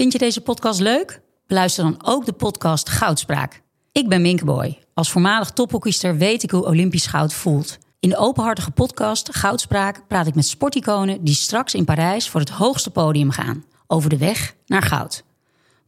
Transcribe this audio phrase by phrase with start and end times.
[0.00, 1.20] Vind je deze podcast leuk?
[1.46, 3.62] Beluister dan ook de podcast Goudspraak.
[3.92, 4.78] Ik ben Minkeboy.
[4.94, 7.78] Als voormalig tophockeyster weet ik hoe Olympisch goud voelt.
[7.98, 12.48] In de openhartige podcast Goudspraak praat ik met sporticonen die straks in Parijs voor het
[12.48, 13.64] hoogste podium gaan.
[13.86, 15.24] Over de weg naar goud.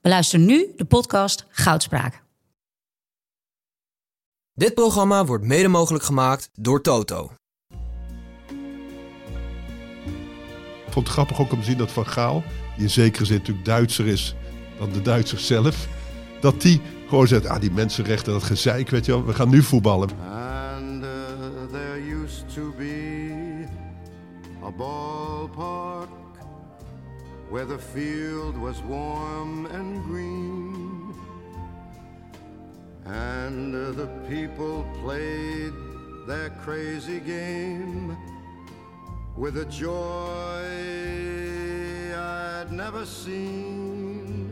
[0.01, 2.23] Beluister nu de podcast Goudspraak.
[4.55, 7.33] Dit programma wordt mede mogelijk gemaakt door Toto.
[10.87, 12.43] Ik vond het grappig ook om te zien dat Van Gaal,
[12.77, 14.35] die in zekere zin natuurlijk Duitser is
[14.79, 15.89] dan de Duitsers zelf,
[16.41, 19.63] dat die gewoon zegt, ah die mensenrechten, dat gezeik, weet je wel, we gaan nu
[19.63, 20.09] voetballen.
[20.11, 21.09] And uh,
[21.73, 23.67] there used to be
[24.65, 26.09] a ballpark
[27.51, 31.15] where the field was warm and green.
[33.05, 35.73] And uh, the people played
[36.27, 38.17] their crazy game
[39.37, 41.13] with a joy
[42.77, 44.51] never seen.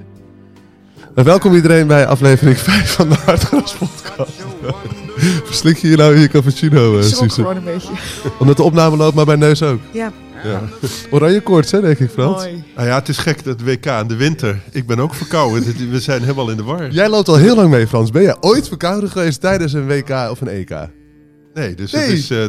[1.14, 4.32] En welkom iedereen bij aflevering 5 van de Hartgras podcast.
[5.46, 7.28] Verslik je hier nou in je cappuccino, uh, Suze?
[7.30, 7.92] gewoon een beetje.
[8.38, 9.80] Omdat de opname loopt, maar bij neus ook.
[9.92, 10.12] Ja,
[10.44, 10.62] Ja.
[11.10, 12.36] Oranje koorts, hè, denk ik, Frans?
[12.42, 12.64] mooi.
[12.76, 14.60] Nou ja, het is gek dat WK in de winter.
[14.70, 15.90] Ik ben ook verkouden.
[15.90, 16.90] We zijn helemaal in de war.
[16.90, 18.10] Jij loopt al heel lang mee, Frans.
[18.10, 20.70] Ben jij ooit verkouden geweest tijdens een WK of een EK?
[21.54, 22.02] Nee, dus Nee.
[22.02, 22.44] het is eh,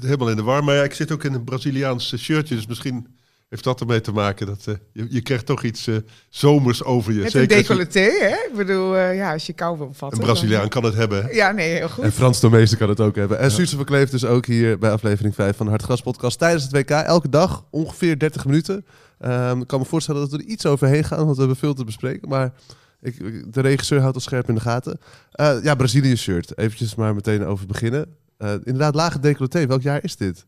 [0.00, 0.64] helemaal in de war.
[0.64, 3.06] Maar ja, ik zit ook in een Braziliaans shirtje, dus misschien
[3.54, 5.96] heeft dat ermee te maken dat eh, je, je krijgt toch iets eh,
[6.28, 7.20] zomers over je.
[7.20, 8.48] Met een je- decolleté, hè?
[8.50, 10.18] Ik bedoel, eh, ja, als je kou wil vatten.
[10.18, 11.34] een Braziliaan kan het hebben.
[11.34, 12.04] Ja, nee, heel goed.
[12.04, 13.38] En Frans de meester kan het ook hebben.
[13.38, 16.72] En Suze Verkleef dus ook hier bij aflevering 5 van de Hartgras podcast tijdens het
[16.72, 16.90] WK.
[16.90, 18.86] Elke dag ongeveer 30 minuten.
[19.18, 21.74] Ehm, ik kan me voorstellen dat we er iets overheen gaan, want we hebben veel
[21.74, 22.28] te bespreken.
[22.28, 22.52] Maar
[23.00, 24.98] ik, de regisseur houdt ons scherp in de gaten.
[25.32, 26.58] Eh, ja, Brazilië shirt.
[26.58, 28.06] Eventjes maar meteen over beginnen.
[28.38, 29.66] Eh, inderdaad, lage decolleté.
[29.66, 30.46] Welk jaar is dit?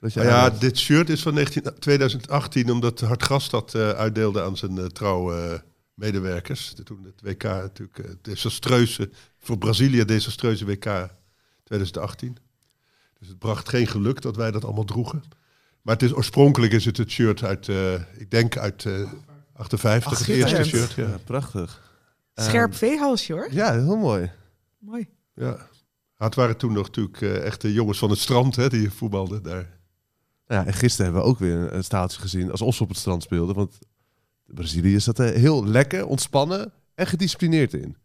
[0.00, 4.56] Dat je ja, dit shirt is van 19, 2018, omdat Hartgras dat eh, uitdeelde aan
[4.56, 5.58] zijn eh, trouwe eh,
[5.94, 6.74] medewerkers.
[6.84, 11.08] Toen het WK natuurlijk desastreuze, voor Brazilië desastreuze WK
[11.64, 12.36] 2018.
[13.18, 15.22] Dus het bracht geen geluk dat wij dat allemaal droegen.
[15.82, 19.10] Maar het is, oorspronkelijk is het het shirt uit, eh, ik denk uit eh
[19.52, 20.92] 58, Ach, het eerste shirt.
[20.92, 21.08] Ja.
[21.08, 21.96] Ja, prachtig.
[22.34, 23.52] Scherp veehalsje, hoor.
[23.52, 24.30] Ja, heel mooi.
[24.78, 25.08] Mooi.
[25.34, 25.68] Ja.
[26.16, 29.77] Het waren toen nog natuurlijk echt de jongens van het strand hè, die voetbalden daar.
[30.48, 33.22] Ja, en gisteren hebben we ook weer een, staaltje gezien als Os op het strand
[33.22, 33.52] speelde.
[33.52, 33.78] Want
[34.46, 37.96] Brazilië zat er heel lekker, ontspannen en gedisciplineerd in.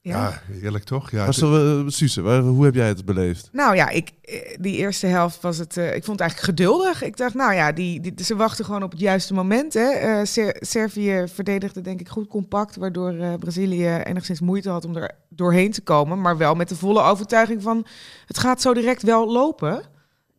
[0.00, 0.28] Ja.
[0.28, 1.10] Ja, heerlijk toch?
[1.10, 3.48] Ja, Maar het- zo, uh, Suze, waar- hoe heb jij het beleefd?
[3.52, 5.76] Nou ja, ik, eh, die eerste helft was het.
[5.76, 7.02] eh, ik vond het eigenlijk geduldig.
[7.02, 9.74] Ik dacht, nou ja, die, die, ze wachten gewoon op het juiste moment.
[9.74, 9.88] Hè.
[9.90, 12.76] Eh, Ser- Servië verdedigde, denk ik, goed compact.
[12.76, 16.20] Waardoor eh, Brazilië enigszins moeite had om er doorheen te komen.
[16.20, 17.86] Maar wel met de volle overtuiging van:
[18.26, 19.82] het gaat zo direct wel lopen.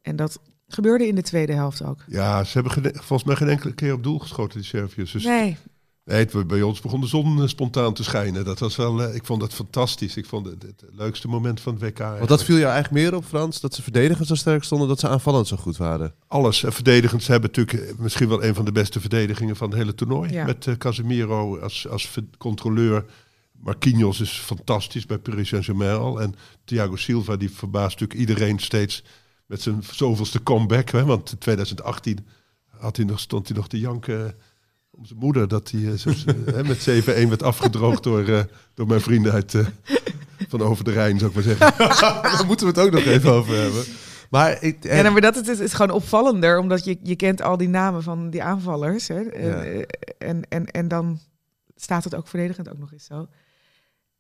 [0.01, 1.99] En dat gebeurde in de tweede helft ook.
[2.07, 5.11] Ja, ze hebben geen- volgens mij geen enkele keer op doel geschoten, die Serviërs.
[5.11, 5.57] Dus Nee,
[6.03, 8.45] nee, het- bij ons begon de zon eh, spontaan te schijnen.
[8.45, 10.17] Dat was wel, eh, ik vond dat fantastisch.
[10.17, 11.97] Ik vond het het leukste moment van het WK.
[11.97, 12.41] Want dat eigenlijk.
[12.43, 13.59] viel jou eigenlijk meer op, Frans?
[13.61, 16.13] Dat ze verdedigend zo sterk stonden, dat ze aanvallend zo goed waren.
[16.27, 16.63] Alles.
[16.63, 19.77] En verdedigend, ze hebben natuurlijk eh, misschien wel een van de beste verdedigingen van het
[19.77, 20.31] hele toernooi.
[20.33, 20.45] Ja.
[20.45, 23.05] Met Casemiro als, als controleur.
[23.59, 26.21] Marquinhos is fantastisch bij Paris Saint-Germain al.
[26.21, 29.03] En Thiago Silva, die verbaast natuurlijk iedereen steeds
[29.45, 30.89] met zijn zoveelste comeback.
[30.89, 31.05] Hè?
[31.05, 32.27] Want in 2018
[32.69, 34.35] had hij nog, stond hij nog te janken
[34.91, 35.47] om zijn moeder.
[35.47, 36.11] Dat hij eh, zo-
[36.55, 39.65] hè, met 7-1 werd afgedroogd door, eh, door mijn vrienden uit, eh,
[40.47, 41.77] van over de Rijn, zou ik maar zeggen.
[42.37, 43.83] Daar moeten we het ook nog even over hebben.
[44.29, 47.57] Maar ik, Ja, nou, maar dat is, is gewoon opvallender, omdat je, je kent al
[47.57, 49.07] die namen van die aanvallers.
[49.07, 49.21] Hè?
[49.21, 49.63] En, Ja.
[49.63, 49.83] eh,
[50.17, 51.19] en, en, en dan
[51.75, 53.27] staat het ook verdedigend ook nog eens zo.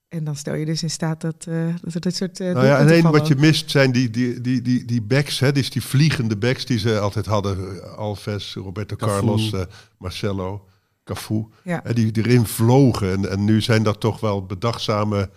[0.07, 2.39] En dan stel je dus in staat dat, eh dat er dit soort.
[2.39, 3.19] eh Nou ja, alleen vallen.
[3.19, 6.65] wat je mist zijn die, die, die, die, die backs, hè, dus die vliegende backs
[6.65, 7.83] die ze altijd hadden.
[7.97, 9.13] Alves, Roberto Cafu.
[9.13, 9.61] Carlos, eh,
[9.97, 10.65] Marcelo,
[11.03, 11.45] Cafu.
[11.63, 11.79] Ja.
[11.83, 13.11] Hè, die, die erin vlogen.
[13.11, 15.29] En, en nu zijn dat toch wel bedachtzame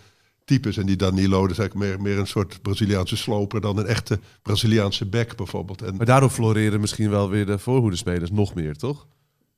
[0.45, 0.77] types.
[0.77, 4.19] En die Danilo, dat is eigenlijk meer, meer een soort Braziliaanse sloper dan een echte
[4.43, 5.83] Braziliaanse back bijvoorbeeld.
[5.83, 9.07] En, Maar daardoor floreren misschien wel weer de voorhoedespelers nog meer, toch?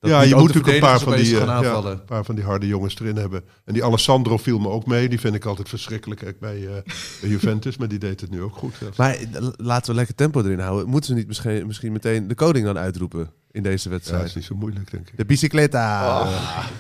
[0.01, 2.35] Dat ja, je moet natuurlijk een paar van, die, eh, gaan ja, een paar van
[2.35, 3.43] die harde jongens erin hebben.
[3.65, 5.09] En die Alessandro viel me ook mee.
[5.09, 6.73] Die vind ik altijd verschrikkelijk kijk, bij, eh,
[7.21, 7.77] bij Juventus.
[7.77, 8.75] Maar die deed het nu ook goed.
[8.81, 8.87] Ja.
[8.97, 10.89] Maar eh, laten we lekker tempo erin houden.
[10.89, 14.25] Moeten ze niet misschien, misschien meteen de koning dan uitroepen in deze Ja, dat wedstrijd?
[14.29, 15.17] is niet zo moeilijk, denk ik.
[15.17, 16.27] De bicicleta.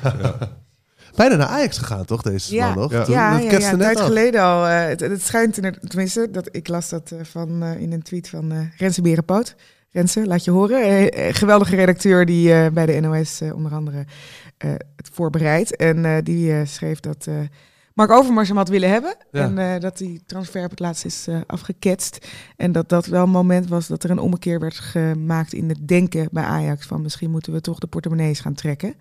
[1.16, 2.92] Bijna naar Ajax gegaan, toch, deze Ja, man nog?
[2.92, 3.04] ja.
[3.04, 4.06] Toen- ja, dat ja, ja, tijd af.
[4.06, 4.66] geleden al.
[4.66, 7.92] eh, het, het schijnt, in het- tenminste, dat, ik las dat eh, van, eh, in
[7.92, 9.54] een tweet van eh Renze Berenpoot.
[9.92, 10.82] Renze, laat je horen.
[10.82, 14.04] Eh, eh, geweldige redacteur die eh, bij de NOS eh, onder andere
[14.56, 15.76] eh, het voorbereidt.
[15.76, 17.34] En eh, die eh, schreef dat eh,
[17.94, 19.16] Mark Overmars hem had willen hebben.
[19.30, 19.42] Ja.
[19.44, 22.26] En eh, dat die transfer op het laatst is eh, afgeketst.
[22.56, 25.88] En dat dat wel een moment was dat er een ommekeer werd gemaakt in het
[25.88, 26.86] denken bij Ajax.
[26.86, 28.94] Van misschien moeten we toch de portemonnees gaan trekken.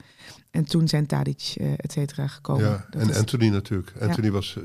[0.51, 2.63] En toen zijn Tadic, eh et cetera, gekomen.
[2.65, 3.91] Ja, Dat en Anthony natuurlijk.
[3.99, 4.57] Anthony was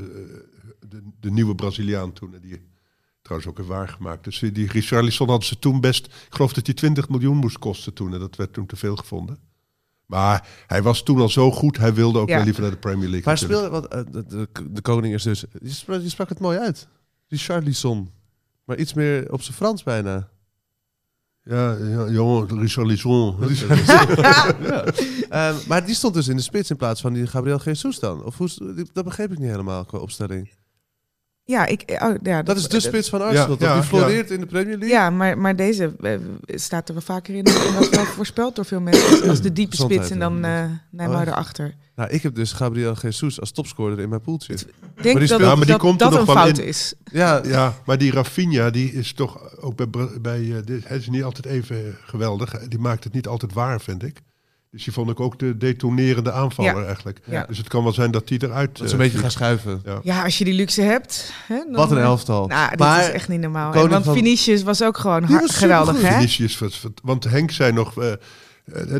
[0.88, 2.34] de, de nieuwe Braziliaan toen.
[2.34, 2.72] En die
[3.24, 4.24] trouwens ook heeft waargemaakt.
[4.24, 6.06] Dus die Richarlison hadden ze toen best...
[6.06, 8.12] Ik geloof dat hij 20 miljoen moest kosten toen.
[8.14, 9.38] En dat werd toen te veel gevonden.
[10.06, 11.76] Maar hij was toen al zo goed.
[11.76, 12.34] Hij wilde ook Ja.
[12.34, 13.22] wel liever naar de Premier League.
[13.24, 15.44] Maar speelde, wat, eh, de, de, de koning is dus...
[15.62, 16.88] Je sprak, je sprak het mooi uit.
[17.28, 18.10] Richarlison.
[18.64, 20.28] Maar iets meer op zijn Frans bijna.
[21.42, 23.36] Ja, ja jongen, Richarlison.
[25.28, 28.24] Ehm, maar die stond dus in de spits in plaats van die Gabriel Jesus dan.
[28.24, 28.48] Of hoe,
[28.92, 30.50] dat begreep ik niet helemaal qua opstelling.
[31.46, 33.68] Ja, ik, oh, ja, Dat is de spits van Arsenal, Ja, toch?
[33.68, 34.96] ja, die floreert in de Premier League.
[34.96, 37.44] Ja, maar, maar deze eh, staat er wel vaker in.
[37.44, 39.28] En dat is wel voorspeld door veel mensen.
[39.28, 40.64] Als, de diepe Gezondheid, spits en dan ja.
[40.64, 41.30] eh Neymar Oh, ja.
[41.30, 41.74] erachter.
[41.94, 44.52] Nou, ik heb dus Gabriel Jesus als topscorer in mijn poeltje.
[44.52, 46.64] Ik denk die dat, Ja, maar die dat, komt er dat nog een fout in.
[46.66, 46.94] is.
[47.12, 51.22] Ja, Ja, maar die Rafinha, die is toch ook bij, bij eh, hij is niet
[51.24, 52.58] altijd even geweldig.
[52.68, 54.20] Die maakt het niet altijd waar, vind ik.
[54.74, 56.84] Dus die vond ik ook de detonerende aanvaller Ja.
[56.86, 57.18] eigenlijk.
[57.24, 57.44] Ja.
[57.48, 58.76] Dus het kan wel zijn dat die eruit...
[58.78, 59.82] dat is een beetje gaan schuiven.
[59.84, 60.00] Ja.
[60.02, 61.32] Ja, als je die luxe hebt.
[61.46, 62.46] Hè, dan, Wat een elftal.
[62.46, 63.70] Nou, dit maar is echt niet normaal.
[63.72, 66.12] koning want van- Vinicius was ook gewoon was geweldig, hè?
[66.12, 66.58] Vinicius,
[67.02, 67.98] want Henk zei nog...
[68.02, 68.18] eh, eh,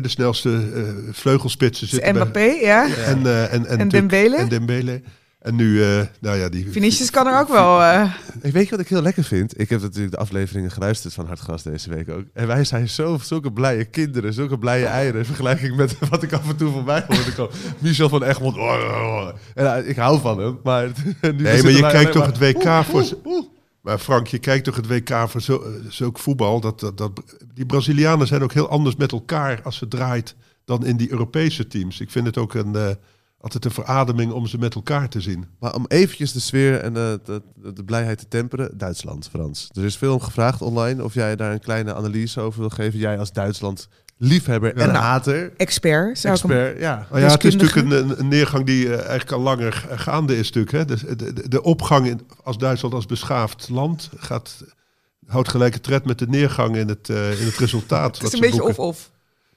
[0.01, 0.81] de snelste eh,
[1.11, 2.87] vleugelspitsen zitten bij- Mbappé, ja.
[2.87, 4.35] En, eh, en, en, En Dembele?
[4.37, 5.01] En Dembele.
[5.45, 6.71] En nu, eh, nou ja, die...
[6.71, 7.81] Vinicius kan er ook wel...
[7.83, 9.59] eh, ik weet je wat ik heel lekker vind?
[9.59, 12.23] Ik heb natuurlijk de afleveringen geluisterd van Hartgras deze week ook.
[12.33, 15.19] En wij zijn zo, zulke blije kinderen, zulke blije eieren...
[15.19, 17.53] in vergelijking met wat ik af en toe voorbij hoorde komen.
[17.79, 18.55] Michel van Egmond.
[18.55, 19.27] oh, oh, oh.
[19.53, 20.85] En, eh, ik hou van hem, maar...
[21.21, 23.01] nu Nee, maar je kijkt toch het WK voor...
[23.01, 23.45] Oeh, oeh, oeh.
[23.81, 26.59] Maar Frank, je kijkt toch het WK voor zo, zulk voetbal.
[26.59, 27.11] Dat, dat, dat,
[27.53, 31.67] die Brazilianen zijn ook heel anders met elkaar als ze draait dan in die Europese
[31.67, 31.99] teams.
[31.99, 32.89] Ik vind het ook een, eh,
[33.45, 35.45] altijd een verademing om ze met elkaar te zien.
[35.59, 37.41] Maar om eventjes de sfeer en de, de,
[37.73, 39.69] de blijheid te temperen, Duitsland, Frans.
[39.73, 42.99] Er is veel om gevraagd online of jij daar een kleine analyse over wil geven.
[42.99, 43.87] Jij als Duitsland
[44.17, 46.51] liefhebber en hater, expert, zou ik hem...
[46.51, 47.07] expert, ja.
[47.11, 50.37] Oh ja, het is natuurlijk een, een neergang die eh, eigenlijk al langer g- gaande
[50.37, 50.51] is.
[50.51, 50.85] Natuurlijk, hè.
[51.15, 54.63] De, de, de opgang in, als Duitsland als beschaafd land gaat,
[55.27, 58.13] houdt gelijke tred met de neergang in het, eh, in het resultaat.
[58.19, 59.11] Het wat is een ze beetje of-of.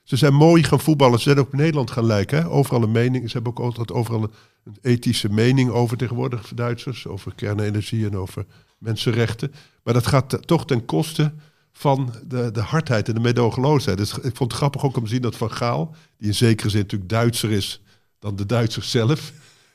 [0.08, 1.18] Ze zijn mooi gaan voetballen.
[1.18, 2.38] Ze zijn ook in Nederland gaan lijken.
[2.38, 2.48] Hè?
[2.48, 3.26] Overal een mening.
[3.26, 7.06] Ze hebben ook altijd overal een, ethische mening over tegenwoordig, Duitsers.
[7.06, 8.46] Over kernenergie en over
[8.78, 9.52] mensenrechten.
[9.82, 11.32] Maar dat gaat toch ten koste
[11.72, 13.98] van de, de hardheid en de medogeloosheid.
[13.98, 16.70] Dus ik vond het grappig ook om te zien dat Van Gaal, die in zekere
[16.70, 17.82] zin natuurlijk Duitser is
[18.18, 19.32] dan de Duitsers zelf,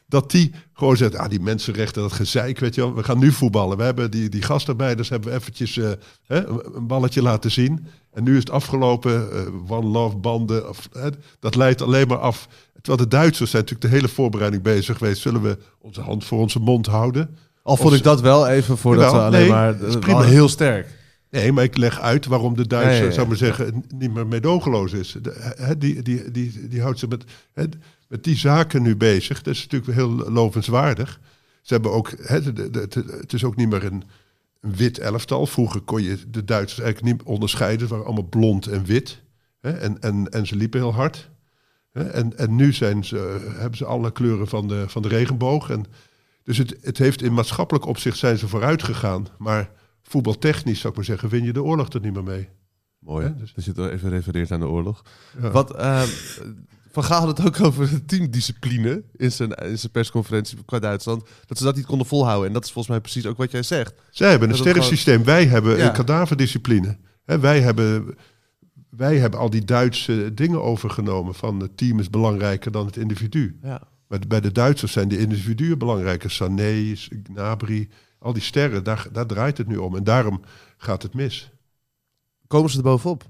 [0.07, 2.95] dat die gewoon zegt, ah, die mensenrechten, dat gezeik, weet je wel.
[2.95, 3.77] We gaan nu voetballen.
[3.77, 5.91] We hebben die, die gastarbeiders hebben we eventjes eh,
[6.25, 7.87] hè, een balletje laten zien.
[8.13, 10.89] En nu is het afgelopen, eh, one love banden, of,
[11.39, 12.47] dat leidt alleen maar af.
[12.81, 15.21] Terwijl de Duitsers zijn natuurlijk de hele voorbereiding bezig geweest.
[15.21, 17.37] Zullen we onze hand voor onze mond houden?
[17.63, 19.77] Al vond Of- ik dat wel even voordat Jawel, we alleen nee, maar...
[19.77, 20.21] dat is prima.
[20.21, 20.87] heel sterk.
[21.29, 23.11] Nee, maar ik leg uit waarom de Duitser, Ja, ja, ja.
[23.11, 25.15] zou maar zeggen, niet meer meedogenloos is.
[25.21, 27.23] De, die, die, die, die houdt zich met,
[28.07, 29.41] met die zaken nu bezig.
[29.41, 31.19] Dat is natuurlijk heel lovenswaardig.
[31.61, 32.09] Ze hebben ook,
[32.55, 32.87] de-
[33.19, 34.03] het is ook niet meer een,
[34.63, 35.45] een wit elftal.
[35.45, 37.79] Vroeger kon je de Duitsers eigenlijk niet onderscheiden.
[37.79, 39.21] Het waren allemaal blond en wit.
[39.59, 41.29] Hè, en, en, en ze liepen heel hard.
[41.91, 45.69] Hè, en, en nu zijn ze, hebben ze alle kleuren van de, van de regenboog.
[45.69, 45.85] En,
[46.43, 49.27] dus het, het heeft in maatschappelijk opzicht zijn ze vooruit gegaan.
[49.37, 49.71] Maar
[50.01, 52.49] voetbaltechnisch, zou ik maar zeggen, win je de oorlog er niet meer mee.
[52.99, 55.03] Mooi, Ja, dus- dat je wel even refereert aan de oorlog.
[55.41, 55.51] Ja.
[55.51, 56.07] Wat, ehm,
[56.93, 61.23] Van Gaal had het ook over teamdiscipline in zijn, in zijn persconferentie qua Duitsland.
[61.45, 62.47] Dat ze dat niet konden volhouden.
[62.47, 63.93] En dat is volgens mij precies ook wat jij zegt.
[64.09, 65.87] Zij hebben een sterrensysteem, wij hebben Ja.
[65.87, 66.97] een kadaverdiscipline.
[67.25, 68.15] Wij, hebben,
[68.89, 73.57] wij hebben al die Duitse dingen overgenomen van het team is belangrijker dan het individu.
[73.61, 73.81] Ja.
[74.07, 76.31] Maar bij de Duitsers zijn de individuen belangrijker.
[76.31, 79.95] Sané, Gnabry, al die sterren, daar, daar draait het nu om.
[79.95, 80.41] En daarom
[80.77, 81.51] gaat het mis.
[82.47, 83.23] Komen ze er bovenop?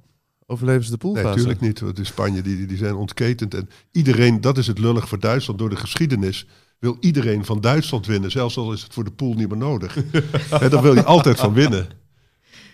[0.54, 1.36] Overleven ze de Nee, poolfase?
[1.36, 1.80] natuurlijk niet.
[1.80, 3.54] Want in Spanje die, die zijn ontketend.
[3.54, 5.60] En iedereen, dat is het lullig voor Duitsland.
[5.60, 6.48] Door de geschiedenis
[6.80, 8.32] wil iedereen van Duitsland winnen.
[8.32, 9.96] Zelfs al is het voor de pool niet meer nodig.
[10.60, 11.88] Hè, daar wil je altijd van winnen.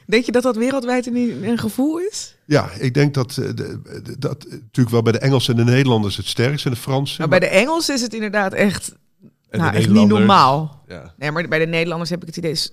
[0.05, 2.35] Denk je dat dat wereldwijd een, een gevoel is?
[2.45, 3.49] Ja, ik denk dat, eh,
[4.19, 7.17] dat eh, natuurlijk wel bij de Engelsen en de Nederlanders het sterkst en de Fransen.
[7.17, 8.95] Nou, bij de Engelsen is het inderdaad echt,
[9.49, 10.83] En nou, echt niet normaal.
[10.87, 11.13] Ja.
[11.17, 12.71] Nee, maar bij de Nederlanders heb ik het idee, is-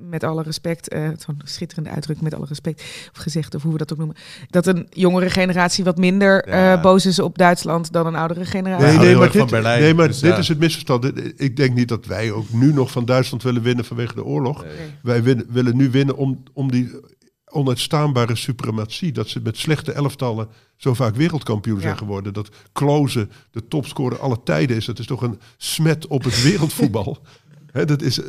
[0.00, 2.80] met alle respect, eh zo'n schitterende uitdrukking, met alle respect,
[3.12, 4.16] of gezegd, of hoe we dat ook noemen,
[4.50, 6.74] dat een jongere generatie wat minder Ja.
[6.76, 8.86] eh, boos is op Duitsland dan een oudere generatie.
[8.86, 10.38] Nee, nee, maar, van dit, Berlijn, nee, maar dus dit ja.
[10.38, 11.12] is het misverstand.
[11.40, 14.64] Ik denk niet dat wij ook nu nog van Duitsland willen winnen vanwege de oorlog.
[15.02, 16.90] Wij win- willen nu winnen om, om die
[17.50, 19.12] onuitstaanbare suprematie.
[19.12, 21.98] Dat ze met slechte elftallen zo vaak wereldkampioen zijn Ja.
[21.98, 22.32] geworden.
[22.32, 24.84] Dat Kloze de topscorer alle tijden is.
[24.84, 27.18] Dat is toch een smet op het wereldvoetbal.
[27.72, 28.26] Hè, dat is eh,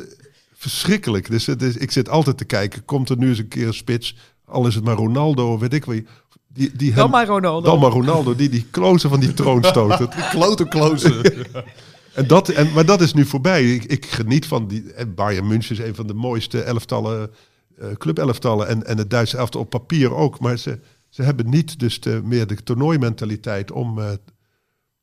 [0.60, 1.30] verschrikkelijk.
[1.30, 2.84] Dus het is, ik zit altijd te kijken.
[2.84, 4.16] Komt er nu eens een keer een spits?
[4.44, 6.00] Al is het maar Ronaldo, weet ik wel.
[6.48, 7.70] Die, die Dan hem- maar Ronaldo.
[7.70, 9.98] dan maar Ronaldo, die die Kloze van die troon stoot.
[9.98, 11.22] Dat- Klote klozen.
[12.14, 13.74] en dat, en, maar dat is nu voorbij.
[13.74, 14.92] Ik, ik geniet van die.
[14.92, 17.30] en Bayern München is een van de mooiste elftallen,
[17.78, 18.68] eh clubelftallen.
[18.68, 20.40] En, en het Duitse elftal op papier ook.
[20.40, 24.10] Maar ze, ze hebben niet dus de, meer de toernooimentaliteit om eh,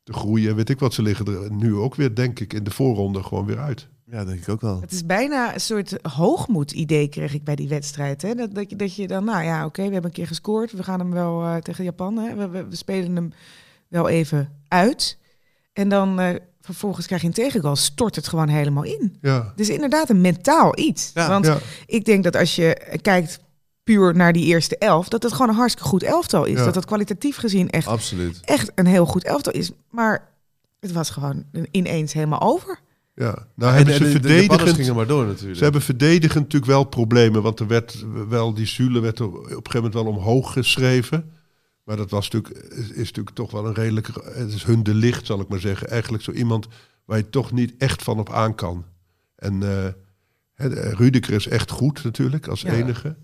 [0.04, 0.56] te groeien.
[0.56, 3.46] Weet ik wat, ze liggen er nu ook weer, denk ik, in de voorronde gewoon
[3.46, 3.88] weer uit.
[4.12, 4.82] Ja, denk ik ook wel.
[4.82, 8.22] Het is bijna een soort hoogmoed-idee kreeg ik bij die wedstrijd.
[8.22, 8.36] Hè?
[8.36, 10.72] Dat, dat, je, dat je dan, nou ja, oké, we hebben een keer gescoord.
[10.72, 12.18] We gaan hem wel eh, tegen Japan.
[12.18, 12.36] Hè?
[12.36, 13.34] We, we, we spelen hem
[13.88, 15.18] wel even uit.
[15.74, 17.76] En dan eh, vervolgens krijg je een tegengoal.
[17.76, 19.18] Stort het gewoon helemaal in.
[19.22, 21.12] Ja, Het is inderdaad een mentaal iets.
[21.14, 21.58] Ja, Want ja.
[21.86, 23.40] ik denk dat als je kijkt
[23.84, 26.58] puur naar die eerste elf, dat het gewoon een hartstikke goed elftal is.
[26.58, 26.66] Ja.
[26.66, 28.40] Dat het kwalitatief gezien echt, Absoluut.
[28.44, 29.72] echt een heel goed elftal is.
[29.90, 30.30] Maar
[30.80, 32.80] het was gewoon ineens helemaal over.
[33.18, 33.48] Ja.
[33.56, 34.76] Nou En, hebben en ze verdedigend...
[34.76, 35.58] gingen maar door natuurlijk.
[35.58, 37.42] Ze hebben verdedigend natuurlijk wel problemen.
[37.42, 41.32] Want er werd wel, die Zule werd er op een gegeven moment wel omhoog geschreven.
[41.84, 44.08] Maar dat was natuurlijk, is, is natuurlijk toch wel een redelijk...
[44.24, 45.88] Het is hun de licht, zal ik maar zeggen.
[45.90, 46.68] Eigenlijk zo iemand
[47.06, 48.86] waar je toch niet echt van op aan kan.
[49.36, 49.94] En eh
[50.54, 52.72] hè, Rudiger is echt goed natuurlijk, als Ja.
[52.72, 53.16] enige.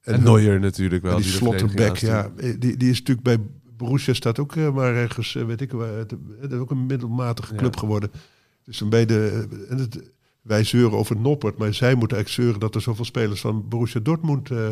[0.00, 1.16] en Neuer natuurlijk wel.
[1.16, 3.38] en die, de Slotterbeck, ja, die, die is natuurlijk bij
[3.76, 6.86] Borussia staat ook eh, maar ergens, eh, weet ik, waar, het, het is ook een
[6.86, 7.58] middelmatige Ja.
[7.58, 8.10] club geworden.
[8.64, 10.10] Dus een beetje, eh, en het,
[10.42, 14.00] wij zeuren over Noppert, maar zij moeten eigenlijk zeuren dat er zoveel spelers van Borussia
[14.00, 14.68] Dortmund eh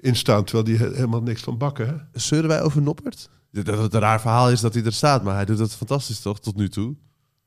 [0.00, 1.86] in staan, terwijl die he- helemaal niks van bakken.
[1.86, 2.20] Hè?
[2.20, 3.30] Zeuren wij over Noppert?
[3.50, 6.20] Dat het een raar verhaal is dat hij er staat, maar hij doet het fantastisch
[6.20, 6.94] toch, tot nu toe.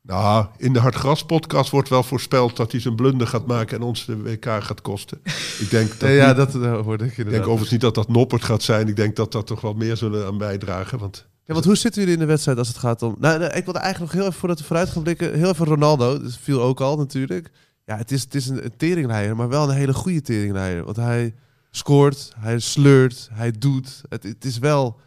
[0.03, 3.83] Nou, in de Hartgras podcast wordt wel voorspeld dat hij zijn blunder gaat maken en
[3.83, 5.21] ons de WK gaat kosten.
[5.59, 8.43] Ik denk dat Ja, dat uh, hoorde ik ik denk overigens niet dat dat Noppert
[8.43, 8.87] gaat zijn.
[8.87, 10.99] Ik denk dat dat toch wel meer zullen aan bijdragen.
[10.99, 13.15] Want Ja, want hoe zitten jullie in de wedstrijd als het gaat om...
[13.19, 15.33] Nou, nou, ik wilde eigenlijk nog heel even voordat we vooruit gaan blikken...
[15.37, 17.51] Heel even Ronaldo, dat viel ook al natuurlijk.
[17.85, 20.83] Ja, het is, het is een, een maar wel een hele goede teringleier.
[20.83, 21.33] Want hij
[21.71, 24.01] scoort, hij sleurt, hij doet.
[24.09, 24.99] Het, het is wel...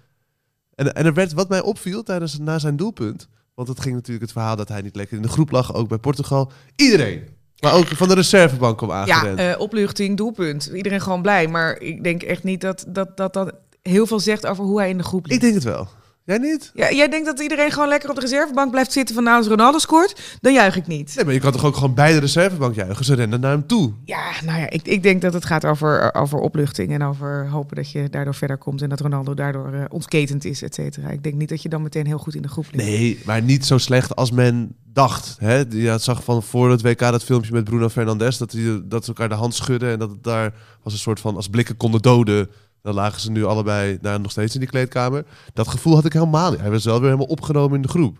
[0.74, 3.28] En, en er werd wat mij opviel tijdens na zijn doelpunt...
[3.54, 5.88] Want het ging natuurlijk het verhaal dat hij niet lekker in de groep lag, ook
[5.88, 6.52] bij Portugal.
[6.76, 7.22] Iedereen,
[7.60, 9.38] maar ook van de reservebank kwam Ja, aangerend.
[9.38, 10.70] eh, opluchting, doelpunt.
[10.74, 11.48] Iedereen gewoon blij.
[11.48, 14.90] Maar ik denk echt niet dat dat, dat, dat heel veel zegt over hoe hij
[14.90, 15.40] in de groep ik ligt.
[15.40, 15.88] denk het wel.
[16.26, 16.70] Jij niet?
[16.74, 19.46] Ja, jij denkt dat iedereen gewoon lekker op de reservebank blijft zitten van nou als
[19.46, 21.12] Ronaldo scoort, dan juich ik niet.
[21.14, 23.04] Nee, maar je kan toch ook gewoon bij de reservebank juichen?
[23.04, 23.92] Ze rennen naar hem toe.
[24.04, 27.76] Ja, nou ja, ik, ik denk dat het gaat over, over opluchting en over hopen
[27.76, 31.08] dat je daardoor verder komt en dat Ronaldo daardoor eh, ontketend is, et cetera.
[31.08, 32.88] Ik denk niet dat je dan meteen heel goed in de groep ligt.
[32.88, 35.36] Nee, maar niet zo slecht als men dacht.
[35.38, 35.64] Hè?
[35.70, 38.38] Je zag van voor het WK dat filmpje met Bruno Fernandes...
[38.38, 41.20] dat, die, dat ze elkaar de hand schudden en dat het daar was een soort
[41.20, 41.36] van...
[41.36, 42.50] als blikken konden doden,
[42.84, 45.24] dan lagen ze nu allebei daar nog steeds in die kleedkamer.
[45.52, 46.60] Dat gevoel had ik helemaal niet.
[46.60, 48.18] Hij was wel weer helemaal opgenomen in de groep.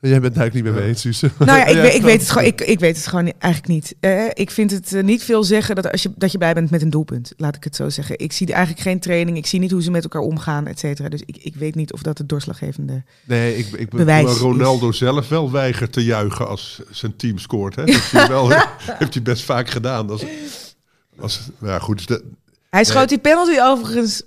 [0.00, 1.30] En Jij bent eigenlijk niet meer mee eens, Suze.
[1.38, 3.72] Nou ja, ik, Ja, weet, ik, weet het gewoon, ik, ik weet het gewoon eigenlijk
[3.72, 3.94] niet.
[4.00, 6.70] Eh, ik vind het eh, niet veel zeggen dat, als je, dat je blij bent
[6.70, 7.32] met een doelpunt.
[7.36, 8.18] Laat ik het zo zeggen.
[8.18, 9.36] Ik zie eigenlijk geen training.
[9.36, 11.08] Ik zie niet hoe ze met elkaar omgaan, et cetera.
[11.08, 13.98] Dus ik, ik weet niet of dat het doorslaggevende Nee, ik, ik ben...
[13.98, 14.38] bewijs Maar is.
[14.38, 17.76] Ronaldo zelf wel weigert te juichen als zijn team scoort.
[17.76, 17.84] Hè?
[17.84, 18.50] Dat heeft, hij wel,
[19.00, 20.10] heeft hij best vaak gedaan.
[20.10, 20.24] Als,
[21.18, 22.24] als, ja, goed, dus de-
[22.70, 24.22] Hij schoot die penalty overigens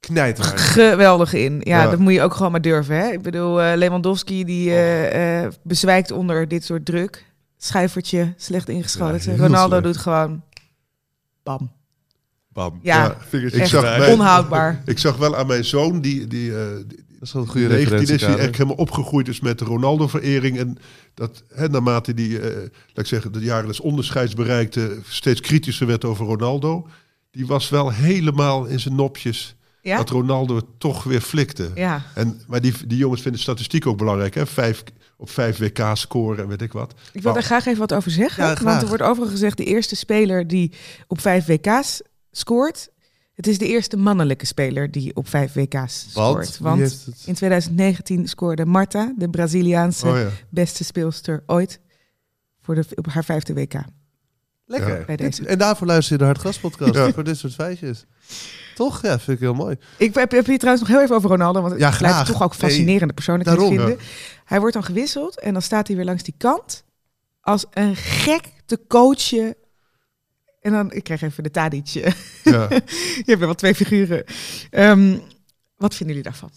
[0.00, 0.44] knijter.
[0.44, 1.60] geweldig in.
[1.64, 1.90] Ja, Ja.
[1.90, 2.96] dat moet je ook gewoon maar durven.
[2.96, 3.10] Hè?
[3.10, 7.24] Ik bedoel, eh, Lewandowski die eh, eh, bezwijkt onder dit soort druk.
[7.56, 9.36] Schuivertje, slecht ingeschoten.
[9.36, 9.84] Ronaldo slecht.
[9.84, 10.42] doet gewoon
[11.42, 11.70] bam.
[12.48, 12.80] Bam.
[12.82, 14.82] Ja, Ja, vingertje echt zag onhoudbaar.
[14.84, 17.68] ik zag wel aan mijn zoon, die, die, eh, die Dat is wel een goede
[17.68, 20.58] 19 is, die echt helemaal opgegroeid is met de Ronaldo-verering.
[20.58, 20.78] En
[21.14, 25.86] dat hè, naarmate die, eh, laat ik zeggen, de jaren des onderscheids bereikte, steeds kritischer
[25.86, 26.88] werd over Ronaldo.
[27.36, 29.96] Die was wel helemaal in zijn nopjes Ja?
[29.96, 31.70] dat Ronaldo het toch weer flikte.
[31.74, 32.02] Ja.
[32.14, 34.34] En, maar die, die jongens vinden statistiek ook belangrijk.
[34.34, 34.46] Hè?
[34.46, 34.82] Vijf,
[35.16, 36.94] op vijf WK scoren en weet ik wat.
[37.12, 38.44] Ik wil daar graag even wat over zeggen.
[38.44, 40.72] Ja, want er wordt overigens gezegd, de eerste speler die
[41.06, 42.88] op vijf WK's scoort.
[43.34, 46.58] Het is de eerste mannelijke speler die op vijf WK's scoort.
[46.58, 50.28] Want in 2019 scoorde Marta, de Braziliaanse Oh ja.
[50.50, 51.80] beste speelster ooit,
[52.60, 53.74] voor de, op haar vijfde WK.
[54.66, 54.98] Lekker.
[54.98, 55.04] Ja.
[55.04, 55.46] Bij deze.
[55.46, 56.94] En daarvoor luister je de Hartgras podcast.
[56.94, 57.12] Ja.
[57.12, 58.04] Voor dit soort feitjes.
[58.74, 59.02] Toch?
[59.02, 59.76] Ja, vind ik heel mooi.
[59.96, 62.54] Ik heb, heb hier trouwens nog heel even over Ronaldo, want Ja, het toch ook
[62.54, 63.98] fascinerende persoonlijkheid daarom, vinden.
[64.44, 66.84] Hij wordt dan gewisseld en dan staat hij weer langs die kant
[67.40, 69.54] als een gek te coachen.
[70.60, 71.86] En dan, ik krijg even de Tadic.
[71.94, 72.12] Je
[72.44, 72.68] Ja.
[73.24, 74.24] hebt wel twee figuren.
[74.70, 75.18] Ehm,
[75.76, 76.50] wat vinden jullie daarvan?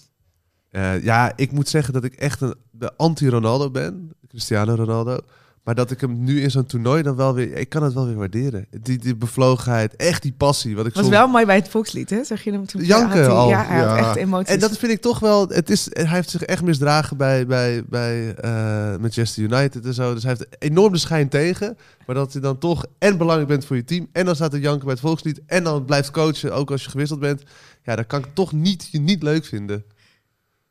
[0.69, 4.11] Eh, ja, ik moet zeggen dat ik echt een, de anti-Ronaldo ben.
[4.27, 5.19] Cristiano Ronaldo.
[5.63, 7.53] Maar dat ik hem nu in zo'n toernooi dan wel weer...
[7.57, 8.65] Ik kan het wel weer waarderen.
[8.81, 10.75] Die, die bevlogenheid, echt die passie.
[10.75, 12.23] Wat ik was soms- wel mooi bij het volkslied, hè?
[12.23, 12.83] Zag je hem toen?
[12.83, 13.49] Janken hij, al.
[13.49, 14.07] Ja, hij had Ja.
[14.07, 14.53] echt emoties.
[14.53, 15.47] En dat vind ik toch wel...
[15.47, 18.51] Het is, hij heeft zich echt misdragen bij, bij, bij eh,
[18.99, 20.13] Manchester United en zo.
[20.13, 21.77] Dus hij heeft enorm de schijn tegen.
[22.05, 24.07] Maar dat je dan toch en belangrijk bent voor je team...
[24.11, 25.41] en dan staat er janken bij het volkslied...
[25.45, 27.43] en dan blijft coachen, ook als je gewisseld bent...
[27.83, 29.83] Ja, dan kan ik toch niet, je niet leuk vinden.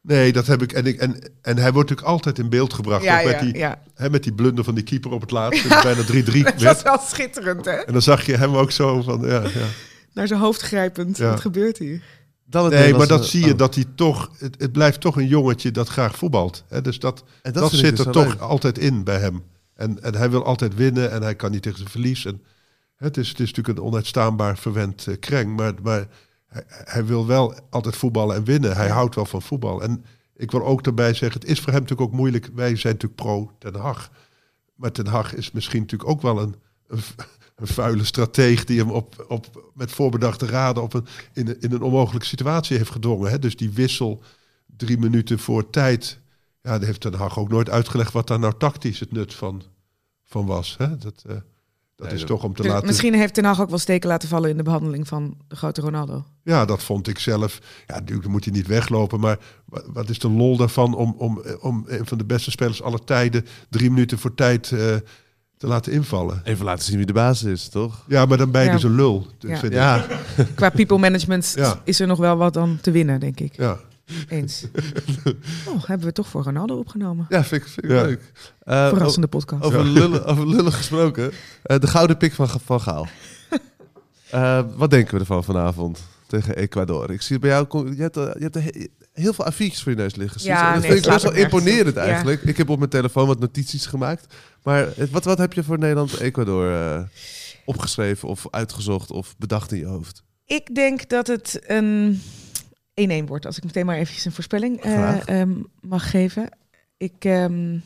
[0.09, 0.73] Nee, dat heb ik.
[0.73, 3.03] En, ik, en, en hij wordt natuurlijk altijd in beeld gebracht.
[3.03, 3.83] ja, ook met, ja, die, ja.
[3.95, 5.69] hè, met die blunder van die keeper op het laatste.
[5.69, 6.05] bijna 3-3
[6.43, 6.83] Dat was werd.
[6.83, 7.73] wel schitterend, hè?
[7.73, 9.21] En dan zag je hem ook zo van.
[9.21, 9.67] Ja, ja.
[10.13, 11.17] Naar zijn hoofd grijpend.
[11.17, 11.31] Ja.
[11.31, 12.03] Wat gebeurt hier?
[12.45, 13.59] Dan het Nee, maar dat zie je oh.
[13.59, 14.31] dat hij toch.
[14.39, 16.65] Het, het blijft toch een jongetje dat graag voetbalt.
[16.69, 16.81] Hè?
[16.81, 18.41] Dus dat, En dat, zit dus er toch leuk.
[18.41, 19.43] altijd in bij hem.
[19.75, 22.25] En, en hij wil altijd winnen en hij kan niet tegen zijn verlies.
[22.25, 22.43] En
[22.97, 25.57] het, is, het is natuurlijk een onuitstaanbaar verwend eh, kreng.
[25.57, 26.07] Maar, maar
[26.49, 28.77] hij, hij wil wel altijd voetballen en winnen.
[28.77, 29.83] Hij houdt wel van voetbal.
[29.83, 30.05] En
[30.37, 32.51] ik wil ook daarbij zeggen, het is voor hem natuurlijk ook moeilijk.
[32.55, 34.11] Wij zijn natuurlijk pro Ten Hag.
[34.75, 36.55] Maar Ten Hag is misschien natuurlijk ook wel een,
[36.87, 37.01] een,
[37.57, 41.73] een vuile strateeg die hem op, op, met voorbedachte raden op een, in, een, in
[41.73, 43.31] een onmogelijke situatie heeft gedwongen.
[43.31, 43.39] Hè?
[43.39, 44.23] Dus die wissel
[44.77, 46.21] drie minuten voor tijd.
[46.63, 49.63] Ja, daar heeft Ten Hag ook nooit uitgelegd wat daar nou tactisch het nut van,
[50.25, 50.77] van was.
[50.79, 50.99] Hè?
[50.99, 51.37] Dat, eh,
[51.99, 52.87] dat Nee, is dat- toch om te Dus laten...
[52.87, 55.81] misschien heeft Ten Hag ook wel steken laten vallen in de behandeling van de grote
[55.81, 56.25] Ronaldo.
[56.43, 57.59] Ja, dat vond ik zelf.
[57.87, 59.21] Ja, natuurlijk moet hij niet weglopen.
[59.21, 62.83] Maar wa- wat is de lol daarvan om, om, om een van de beste spelers
[62.83, 64.79] aller tijden drie minuten voor tijd eh,
[65.57, 66.41] te laten invallen?
[66.45, 68.05] Even laten zien wie de baas is, toch?
[68.09, 68.73] Ja, maar dan ben je Ja.
[68.75, 69.27] dus een lul.
[69.39, 69.57] Dus Ja.
[69.59, 69.79] vind ik.
[69.79, 70.07] Ja,
[70.55, 71.81] Qua people management Ja.
[71.85, 73.57] is er nog wel wat aan te winnen, denk ik.
[73.57, 73.79] Ja.
[74.29, 74.65] Eens.
[75.69, 77.27] Oh, hebben we toch voor Ronaldo opgenomen.
[77.29, 78.03] ja vind ik, vind ik Ja.
[78.03, 78.33] leuk.
[78.61, 79.63] Eh, Verrassende podcast.
[79.65, 81.33] Over, lullen, over lullen gesproken.
[81.63, 83.07] Eh, de gouden pik van, van Gaal.
[84.31, 87.11] Eh, wat denken we ervan vanavond tegen Ecuador?
[87.11, 90.15] Ik zie bij jou, je hebt, je hebt he- heel veel A4'tjes voor je neus
[90.15, 90.43] liggen.
[90.45, 91.95] Ja, dat nee, vind ik best wel imponerend op.
[91.95, 92.03] Ja.
[92.03, 92.43] eigenlijk.
[92.43, 94.35] Ik heb op mijn telefoon wat notities gemaakt.
[94.63, 97.01] Maar wat, wat heb je voor Nederland-Ecuador eh,
[97.65, 100.23] opgeschreven of uitgezocht of bedacht in je hoofd?
[100.47, 102.23] Ik denk dat het een
[103.23, 106.49] 1-1 wordt, als ik meteen maar eventjes een voorspelling eh, ehm, mag geven.
[106.97, 107.79] Ik ehm,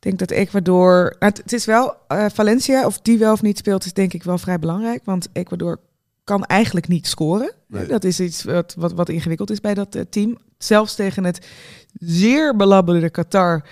[0.00, 1.16] denk dat Ecuador...
[1.18, 4.22] Nou, het, is wel, eh, Valencia, of die wel of niet speelt, is denk ik
[4.22, 5.00] wel vrij belangrijk.
[5.04, 5.80] Want Ecuador
[6.24, 7.52] kan eigenlijk niet scoren.
[7.66, 7.86] Nee.
[7.86, 10.38] Dat is iets wat, wat, wat ingewikkeld is bij dat eh, team.
[10.58, 11.46] Zelfs tegen het
[11.92, 13.64] zeer belabberde Qatar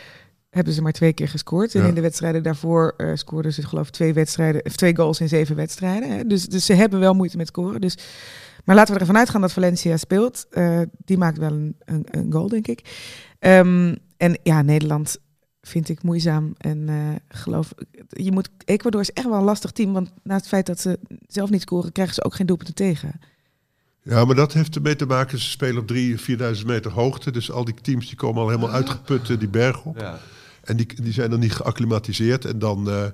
[0.50, 1.74] hebben ze maar twee keer gescoord.
[1.74, 1.88] En Ja.
[1.88, 5.28] in de wedstrijden daarvoor eh, scoorden ze geloof ik twee, wedstrijden, of twee goals in
[5.28, 6.10] zeven wedstrijden.
[6.10, 6.26] Hè.
[6.26, 7.80] Dus, dus ze hebben wel moeite met scoren.
[7.80, 7.96] Dus,
[8.64, 10.46] maar laten we ervan uitgaan dat Valencia speelt.
[10.50, 12.82] Eh, die maakt wel een, een, een goal, denk ik.
[13.38, 15.18] Ehm, en ja, Nederland
[15.62, 16.54] vind ik moeizaam.
[16.56, 16.96] En eh,
[17.28, 17.72] geloof,
[18.08, 19.92] je moet, Ecuador is echt wel een lastig team.
[19.92, 23.20] Want na het feit dat ze zelf niet scoren, krijgen ze ook geen doelpunten tegen.
[24.02, 25.38] ja, maar dat heeft ermee te maken.
[25.38, 27.30] Ze spelen op 3.000, 4.000 meter hoogte.
[27.30, 29.98] Dus al die teams die komen al helemaal uitgeput eh, die berg op.
[29.98, 30.18] Ja.
[30.62, 32.44] En die, die zijn dan niet geacclimatiseerd.
[32.44, 33.04] En dan, eh,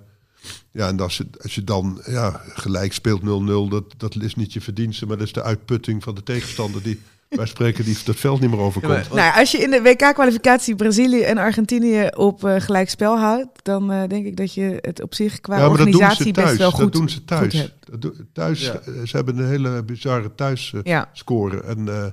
[0.72, 3.24] ja, en als je, als je dan ja, gelijk speelt 0-0,
[3.70, 7.00] dat, dat is niet je verdienste, maar dat is de uitputting van de tegenstander die
[7.28, 8.92] wij spreken die dat veld niet meer overkomt.
[8.94, 13.18] Ja, maar- Nou, als je in de WK-kwalificatie Brazilië en Argentinië op eh gelijk spel
[13.18, 16.70] houdt, dan eh, denk ik dat je het op zich qua ja, organisatie best wel
[16.70, 17.72] goed dat doen ze thuis.
[17.98, 18.72] doen- thuis Ja.
[18.78, 21.64] eh, ze hebben een hele bizarre thuis Ja, scoren.
[21.64, 22.06] En, eh,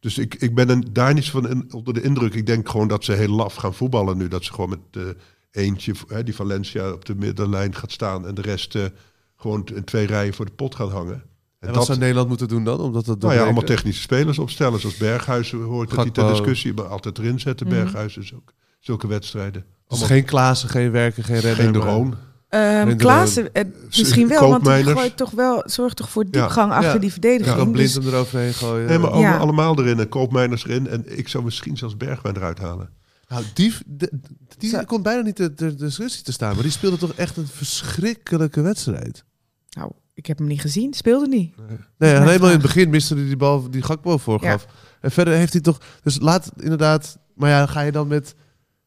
[0.00, 2.34] dus ik, ik ben een, daar niet van in- onder de indruk.
[2.34, 4.28] Ik denk gewoon dat ze heel laf gaan voetballen nu.
[4.28, 5.04] Dat ze gewoon met
[5.56, 8.26] eentje, hè, die Valencia op de middenlijn gaat staan.
[8.26, 8.84] En de rest eh,
[9.36, 11.22] gewoon in twee rijen voor de pot gaan hangen.
[11.60, 12.80] En wat zou Nederland moeten doen dan?
[12.80, 14.80] Omdat dat Nou ja, allemaal technische spelers opstellen.
[14.80, 16.38] Zoals Berghuizen hoort dat niet ter Gakpo.
[16.38, 16.74] discussie.
[16.74, 17.76] Maar altijd erin zetten, Mhm.
[17.76, 18.22] Berghuizen.
[18.22, 19.52] is ook zulke wedstrijden.
[19.52, 21.62] Dus Allemaal geen Klaassen, geen Werken, geen Renner.
[21.64, 22.14] geen de maar- Roon.
[22.48, 23.64] Ehm Klaassen, eh,
[23.96, 26.98] misschien wel, want die gooit toch wel, zorgt toch voor diepgang achter Ja.
[26.98, 27.56] die verdediging.
[27.56, 28.86] kan blind Dus- hem eroverheen gooien.
[28.86, 29.36] Nee, maar allemaal, Ja.
[29.38, 29.98] allemaal erin.
[30.00, 30.88] En Koopmeiners erin.
[30.88, 32.88] En ik zou misschien zelfs Bergwijn eruit halen.
[33.28, 34.12] Nou, die, de-
[34.58, 36.54] die Zou- komt bijna niet de, de, de discussie te staan.
[36.54, 39.24] Maar die speelde toch echt een verschrikkelijke wedstrijd.
[39.70, 41.54] nou, ik heb hem niet gezien, speelde niet.
[41.98, 44.66] Nee, helemaal in het begin miste hij die bal die Gakpo voorgaf.
[45.00, 45.80] En verder heeft hij toch...
[46.02, 47.18] Dus laat inderdaad...
[47.34, 48.34] Maar ja, ga je dan met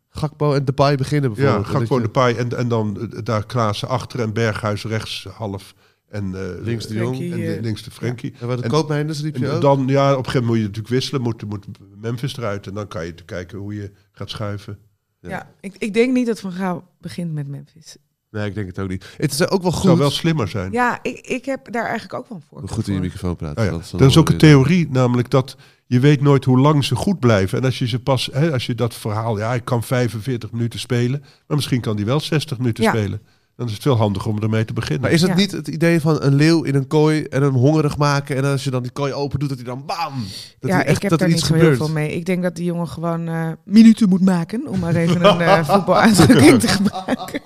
[0.10, 1.67] Gakpo en Depay beginnen Ja, bijvoorbeeld?
[1.67, 5.23] Gakpo Dat de je- Paai en, en dan eh, daar Klaassen achter en Berghuis rechts
[5.34, 5.73] half.
[6.09, 7.31] En eh, Links de Jong.
[7.31, 8.33] En eh, links de Frenkie.
[8.39, 9.61] En wat de En- koopmijners riep je En ook.
[9.61, 11.21] dan, ja, op een gegeven moment moet je natuurlijk wisselen.
[11.21, 11.65] Moet, moet
[12.01, 12.67] Memphis eruit.
[12.67, 14.77] En dan kan je te kijken hoe je gaat schuiven.
[15.21, 15.29] Ja.
[15.29, 17.97] Ja, ik, ik denk niet dat Van Gaal begint met Memphis.
[18.31, 19.05] Nee, ik denk het ook niet.
[19.17, 19.83] Het is ook wel Het goed...
[19.85, 20.71] zou wel slimmer zijn.
[20.71, 22.69] Ja, ik, ik heb daar eigenlijk ook wel voor.
[22.69, 23.57] Goed in je microfoon praten.
[23.59, 23.71] Oh ja.
[23.71, 26.83] dat is dan Dat is ook een theorie, namelijk dat je weet nooit hoe lang
[26.85, 27.57] ze goed blijven.
[27.57, 30.79] En als je ze pas, hè, als je dat verhaal, ja, ik kan 45 minuten
[30.79, 32.89] spelen, maar misschien kan die wel 60 minuten Ja.
[32.89, 33.21] spelen.
[33.59, 35.01] Dan is het veel handiger om ermee te beginnen.
[35.01, 35.35] Maar is het Ja.
[35.35, 38.63] niet het idee van een leeuw in een kooi en hem hongerig maken en als
[38.63, 40.13] je dan die kooi open doet, dat hij dan bam!
[40.59, 41.77] Dat ja, hij echt, ik heb dat daar er niet iets zo heel gebeurt.
[41.83, 42.15] veel mee.
[42.15, 45.63] Ik denk dat die jongen gewoon eh, minuten moet maken, om maar even een eh
[45.69, 47.41] voetbaluitdrukking te gebruiken.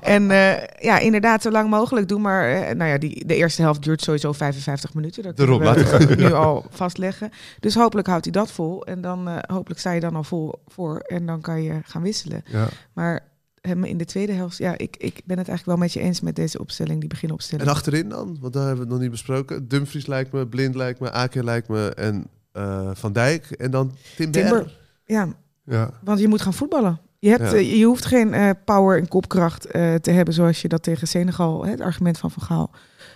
[0.00, 2.20] en eh, ja, inderdaad, zo lang mogelijk doen.
[2.20, 5.22] Maar nou ja, die, de eerste helft duurt sowieso 55 minuten.
[5.22, 7.30] Dat Daarom, kunnen we nu al vastleggen.
[7.60, 8.86] Dus hopelijk houdt hij dat vol.
[8.86, 10.98] En dan eh, hopelijk sta je dan al vol voor.
[10.98, 12.42] En dan kan je gaan wisselen.
[12.46, 12.68] Ja.
[12.92, 13.28] Maar
[13.60, 16.20] hem in de tweede helft, ja, ik, ik ben het eigenlijk wel met je eens
[16.20, 17.68] met deze opstelling, die beginopstelling.
[17.68, 18.36] En achterin dan?
[18.40, 19.68] Want daar hebben we het nog niet besproken.
[19.68, 23.50] Dumfries lijkt me, Blind lijkt me, Ake lijkt me en eh, Van Dijk.
[23.50, 24.40] En dan Timber.
[24.42, 24.78] Timber.
[25.04, 25.28] Ja,
[25.64, 25.90] Ja.
[26.04, 27.00] Want je moet gaan voetballen.
[27.18, 27.56] Je, hebt, Ja.
[27.56, 29.62] eh, je hoeft geen eh, power en kopkracht
[30.00, 32.70] te hebben zoals je dat tegen Senegal, hè, het argument van Van Gaal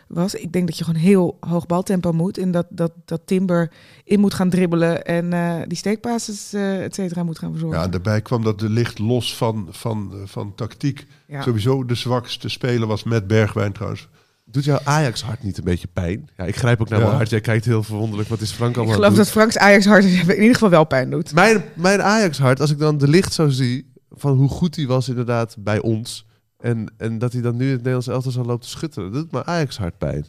[0.09, 0.35] was.
[0.35, 3.73] Ik denk dat je gewoon heel hoog baltempo moet en dat, dat, dat Timber
[4.05, 7.81] in moet gaan dribbelen en eh, die steekpasses, eh et cetera, moet gaan verzorgen.
[7.81, 11.07] ja, daarbij kwam dat de licht los van, van, eh, van tactiek.
[11.27, 11.43] Ja.
[11.43, 14.09] Sowieso de zwakste speler was met Bergwijn trouwens.
[14.47, 16.29] Doet jouw Ajax hart niet een beetje pijn?
[16.37, 17.05] Ja, ik grijp ook naar Ja.
[17.05, 17.31] mijn hart.
[17.31, 18.29] Jij kijkt heel verwonderlijk.
[18.29, 19.31] Wat is Frank Ik allemaal geloof aan dat?
[19.31, 21.35] Franks Ajax hart in ieder geval wel pijn doet.
[21.35, 24.87] Mijn, mijn Ajax hart, als ik dan de licht zo zie van hoe goed hij
[24.87, 26.27] was inderdaad bij ons.
[26.65, 29.13] En, en dat hij dan nu in het Nederlands elftal zal lopen te schutteren.
[29.13, 30.27] Dat doet mijn Ajax hart pijn.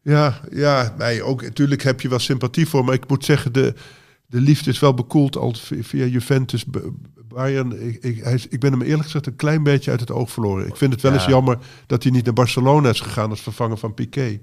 [0.00, 2.84] Ja, ja nee, ook, natuurlijk heb je wel sympathie voor.
[2.84, 3.74] Maar ik moet zeggen, de,
[4.26, 6.64] de liefde is wel bekoeld al via, Juventus.
[7.28, 10.30] Bayern, ik, ik, hij ik ben hem eerlijk gezegd een klein beetje uit het oog
[10.30, 10.66] verloren.
[10.66, 11.18] Ik vind het wel Ja.
[11.18, 14.40] eens jammer dat hij niet naar Barcelona is gegaan als vervanger van Piqué.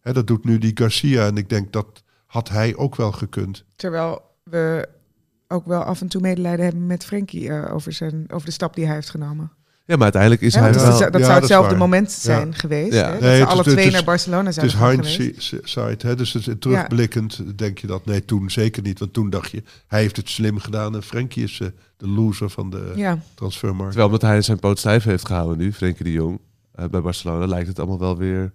[0.00, 3.64] Hè, dat doet nu die Garcia en ik denk dat had hij ook wel gekund.
[3.76, 4.88] Terwijl we
[5.48, 8.74] ook wel af en toe medelijden hebben met Frenkie eh, over, zijn, over de stap
[8.74, 9.50] die hij heeft genomen.
[9.86, 12.12] Ja, maar uiteindelijk is hij wel- dat, is- dat ja, zou dat is hetzelfde moment
[12.12, 12.52] zijn Ja.
[12.54, 12.92] geweest.
[12.92, 13.04] Ja.
[13.06, 13.12] Hè?
[13.12, 15.04] Dat Nee, ze het is- alle het twee is- naar Barcelona Het zijn is gegaan
[15.04, 18.04] hindsight, hè, dus het is terugblikkend denk je dat.
[18.06, 18.98] Nee, toen zeker niet.
[18.98, 22.50] Want toen dacht je, hij heeft het slim gedaan en Frenkie is eh, de loser
[22.50, 23.18] van de Ja.
[23.34, 23.92] transfermarkt.
[23.92, 26.38] Terwijl omdat hij zijn poot stijf heeft gehouden nu, Frenkie de Jong,
[26.74, 28.52] eh, bij Barcelona, lijkt het allemaal wel weer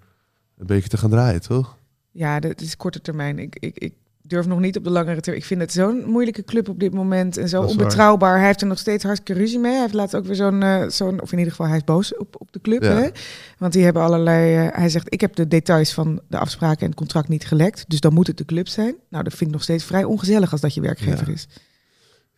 [0.58, 1.78] een beetje te gaan draaien, toch?
[2.12, 3.40] Ja, dat is korte termijn.
[3.40, 5.42] Ik, ik, ik durf nog niet op de langere termijn.
[5.42, 8.38] Ik vind het zo'n moeilijke club op dit moment en zo onbetrouwbaar.
[8.38, 9.72] Hij heeft er nog steeds hartstikke ruzie mee.
[9.72, 12.18] Hij heeft laatst ook weer zo'n, eh, zo'n of in ieder geval hij is boos
[12.18, 12.84] op, op de club.
[12.84, 12.90] Ja.
[12.96, 13.10] Hè?
[13.58, 14.56] Want die hebben allerlei.
[14.68, 17.84] eh, hij zegt: ik heb de details van de afspraken en het contract niet gelekt,
[17.88, 18.96] dus dan moet het de club zijn.
[19.10, 21.34] Nou, dat vind ik nog steeds vrij ongezellig als dat je werkgever Ja.
[21.34, 21.48] is.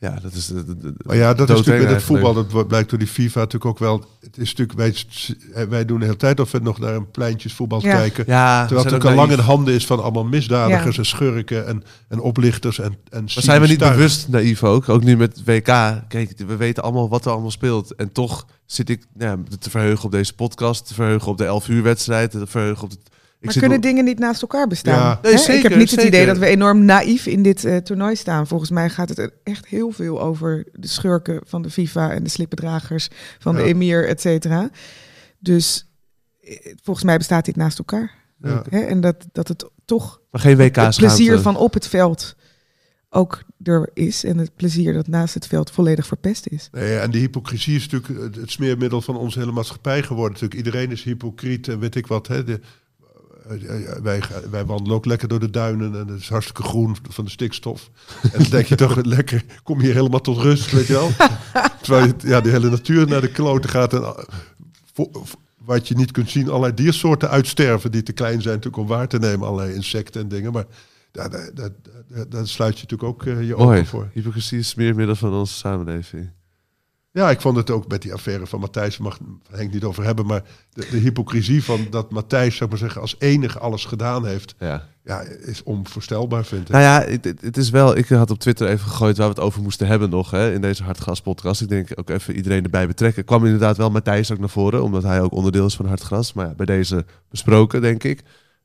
[0.04, 0.48] Ja, dat is...
[0.48, 3.08] de- de- de- Maar ja, dat is natuurlijk met het voetbal, dat blijkt door die
[3.08, 4.06] FIFA natuurlijk ook wel.
[4.20, 4.78] Het is natuurlijk,
[5.54, 7.96] wij, wij doen de hele tijd of we nog naar een pleintjesvoetbal Ja.
[7.96, 8.24] kijken.
[8.28, 11.02] Ja, Terwijl het ook ook al lang in handen is van allemaal misdadigers Ja.
[11.02, 14.90] en schurken en, en oplichters en, en Maar zijn we niet bewust naïef ook?
[14.90, 15.64] Ook nu met WK.
[16.08, 17.96] Kijk, we weten allemaal wat er allemaal speelt.
[17.96, 21.46] En toch zit ik nou ja, te verheugen op deze podcast, te verheugen op de
[21.46, 23.00] 11 uur wedstrijd, te verheugen op het...
[23.46, 25.00] Maar kunnen dingen niet naast elkaar bestaan?
[25.00, 25.20] Ja.
[25.22, 25.38] Nee, Hè?
[25.38, 28.48] zeker, ik heb niet het idee dat we enorm naïef in dit eh, toernooi staan.
[28.48, 32.30] Volgens mij gaat het echt heel veel over de schurken van de FIFA en de
[32.30, 33.08] slippendragers
[33.40, 34.70] van de emir, et cetera.
[35.40, 35.88] Dus
[36.42, 38.12] eh, volgens mij bestaat dit naast elkaar.
[38.42, 38.64] Ja.
[38.70, 38.80] Hè?
[38.80, 42.36] En dat, dat het toch Maar geen WK het plezier van op het veld
[43.10, 44.24] ook er is.
[44.24, 46.70] En het plezier dat naast het veld volledig verpest is.
[46.72, 50.32] Nee, en die hypocrisie is natuurlijk het- smeermiddel van onze hele maatschappij geworden.
[50.34, 50.66] Natuurlijk.
[50.66, 52.28] Iedereen is hypocriet en weet ik wat.
[52.28, 52.44] Hè.
[52.44, 52.64] De, eh, eh,
[54.04, 57.26] wij, ga- wij wandelen ook lekker door de duinen en het is hartstikke groen van
[57.26, 57.90] de stikstof.
[58.22, 61.10] En dan denk je toch lekker, kom je hier helemaal tot rust, weet je wel.
[61.82, 65.06] Terwijl je, ja, die hele natuur naar de kloten gaat en eh,
[65.66, 69.08] wat je niet kunt zien, allerlei diersoorten uitsterven die te klein zijn natuurlijk om waar
[69.08, 69.48] te nemen.
[69.48, 70.66] Allerlei insecten en dingen, maar
[71.12, 71.70] daar, daar, daar-
[72.30, 73.78] daar sluit je natuurlijk ook eh, je Mooi.
[73.80, 74.10] ogen voor.
[74.14, 76.30] Hypocrisie is meer middel van onze samenleving.
[77.14, 79.18] Ja, ik vond het ook met die affaire van Matthijs, mag
[79.52, 83.02] Henk niet over hebben, maar de, de hypocrisie van dat Matthijs, zou ik maar zeggen,
[83.02, 84.88] als enige alles gedaan heeft, Ja.
[85.04, 86.68] ja, is onvoorstelbaar, vind ik.
[86.70, 87.98] Nou ja, het, het- het is wel.
[87.98, 90.62] Ik had op Twitter even gegooid waar we het over moesten hebben nog hè, in
[90.62, 91.62] deze Hartgras podcast.
[91.62, 93.26] Ik denk ook even iedereen erbij betrekken.
[93.26, 96.34] Kwam inderdaad wel Matthijs ook naar voren, omdat hij ook onderdeel is van Hartgras.
[96.34, 98.22] Maar ja, bij deze besproken, denk ik.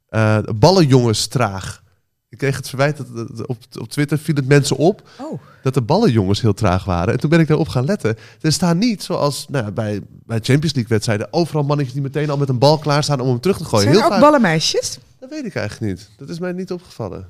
[0.09, 1.83] Eh ballenjongens traag.
[2.29, 5.41] Ik kreeg het verwijt dat, dat- op, op Twitter viel het mensen op Oh.
[5.75, 7.13] Dat de ballenjongens heel traag waren.
[7.13, 8.17] En toen ben ik daarop gaan letten.
[8.41, 12.37] Er staan niet zoals nou, bij, bij Champions League wedstrijden overal mannetjes die meteen al
[12.37, 13.83] met een bal klaarstaan om hem terug te gooien.
[13.83, 14.99] Zijn er heel ook vaak- ballenmeisjes?
[15.19, 16.11] Dat weet ik eigenlijk niet.
[16.17, 17.27] Dat is mij niet opgevallen.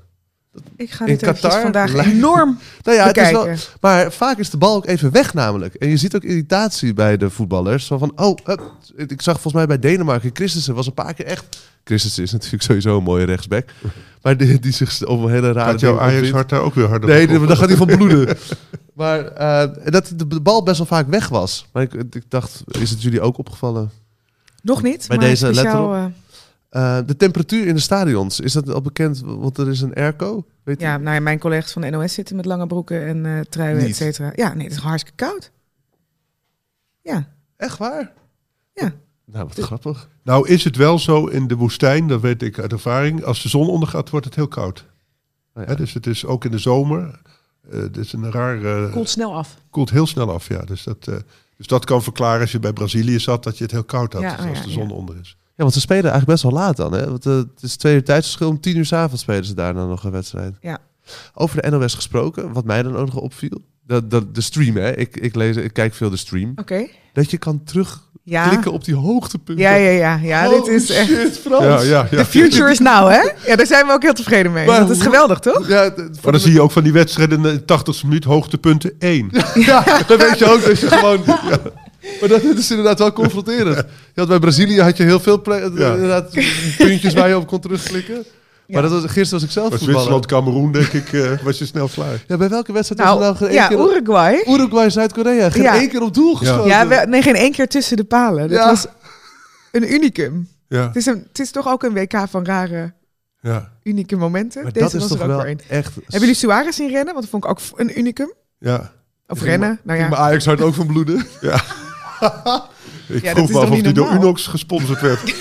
[0.76, 3.48] Ik ga dit Qatar vandaag lijkt- enorm Nou ja, het is wel,
[3.80, 5.74] maar vaak is de bal ook even weg namelijk.
[5.74, 7.86] En je ziet ook irritatie bij de voetballers.
[7.86, 8.38] Van, oh,
[8.96, 11.58] ik zag volgens mij bij Denemarken, Christensen was een paar keer echt...
[11.88, 13.68] Christensen is natuurlijk sowieso een mooie rechtsback.
[14.22, 15.70] Maar die, die zich op een hele rare...
[15.70, 18.36] Gaat jouw Ajax hart daar ook weer harder Nee, dan gaat hij van bloeden.
[18.94, 21.68] maar eh, dat de, bal best wel vaak weg was.
[21.72, 23.90] Maar ik, ik dacht, is het jullie ook opgevallen?
[24.62, 25.94] Nog niet, Bij maar deze let speciaal...
[25.94, 26.04] eh,
[26.70, 29.20] Eh, de temperatuur in de stadions, is dat al bekend?
[29.24, 30.44] Want er is een airco.
[30.64, 33.40] Weet ja, nou ja, mijn collega's van de NOS zitten met lange broeken en eh
[33.40, 34.32] truien, et cetera.
[34.34, 35.50] Ja, nee, het is hartstikke koud.
[37.02, 38.12] Ja, Echt waar?
[38.74, 38.92] Ja.
[39.32, 40.08] Nou, wat grappig.
[40.22, 43.24] Nou is het wel zo in de woestijn, dat weet ik uit ervaring.
[43.24, 44.84] Als de zon ondergaat, wordt het heel koud.
[45.54, 45.74] Oh, ja.
[45.74, 47.20] Dus het is ook in de zomer.
[47.70, 48.64] eh het is een raar.
[48.84, 49.56] eh, Koelt snel af.
[49.70, 50.60] koelt heel snel af, ja.
[50.64, 51.14] Dus dat, eh,
[51.56, 54.22] dus dat kan verklaren als je bij Brazilië zat, dat je het heel koud had.
[54.22, 54.94] Ja, dus oh als ja, de zon ja.
[54.94, 55.36] onder is.
[55.40, 56.92] Ja, want ze spelen eigenlijk best wel laat dan.
[56.92, 57.08] Hè?
[57.08, 58.48] Want, het is twee uur tijdsverschil.
[58.48, 60.56] Om tien uur 's avonds spelen ze daar dan nog een wedstrijd.
[60.60, 60.78] Ja.
[61.34, 63.60] Over de NOS gesproken, wat mij dan ook nog opviel.
[63.82, 64.96] De, de, de stream, hè.
[64.96, 66.52] Ik, ik, lees, ik kijk veel de stream.
[66.56, 66.86] Oké.
[67.18, 68.60] Dat je kan terugklikken Ja.
[68.70, 69.64] op die hoogtepunten.
[69.64, 70.20] Ja, ja, ja.
[70.22, 71.06] ja dit is echt...
[71.08, 71.64] shit, Frans.
[71.64, 72.16] Ja, ja, ja.
[72.16, 73.20] The future is now, hè?
[73.50, 74.66] Ja, daar zijn we ook heel tevreden mee.
[74.66, 75.68] Maar dat is geweldig, toch?
[75.68, 79.30] Ja, Maar dan zie je ook van die wedstrijden in de 80ste minuut hoogtepunten 1.
[79.54, 81.22] Ja, dan weet je ook dat je gewoon...
[81.26, 81.58] Ja.
[82.20, 83.76] Maar dat is inderdaad wel confronterend.
[84.14, 85.92] Je had bij Brazilië had je heel veel Ja.
[85.94, 86.30] inderdaad,
[86.78, 88.24] puntjes waar je op kon terugklikken.
[88.68, 89.90] Maar dat was, gisteren was ik zelf voetballer.
[89.92, 92.24] Zwitserland, Cameroen, denk ik, eh, was je snel klaar.
[92.26, 93.88] Ja, bij welke wedstrijd was Nou, er nou geen ja, één keer...
[93.90, 94.44] Uruguay.
[94.46, 95.50] Uruguay, Zuid-Korea.
[95.50, 95.74] Geen Ja.
[95.74, 96.66] één keer op doel geschoten.
[96.66, 98.48] Ja, we- nee, geen één keer tussen de palen.
[98.48, 98.66] Dat Ja.
[98.66, 98.86] was
[99.72, 100.48] een unicum.
[100.68, 102.92] Ja, Het is, een, het is toch ook een WK van rare,
[103.40, 104.62] ja, unieke momenten.
[104.62, 105.60] Maar Deze dat is was toch er ook wel een.
[105.68, 105.94] echt...
[105.94, 107.14] Hebben jullie Suarez zien rennen?
[107.14, 108.32] Want dat vond ik ook een unicum.
[108.58, 108.92] ja.
[109.30, 109.68] Of Ging rennen.
[109.68, 110.16] maar- Nou ging ja.
[110.16, 111.16] mijn Ajax hart ook van bloeden.
[113.08, 114.12] Ik Ja, vroeg dat is me af of die door?
[114.12, 115.34] Unox gesponsord werd.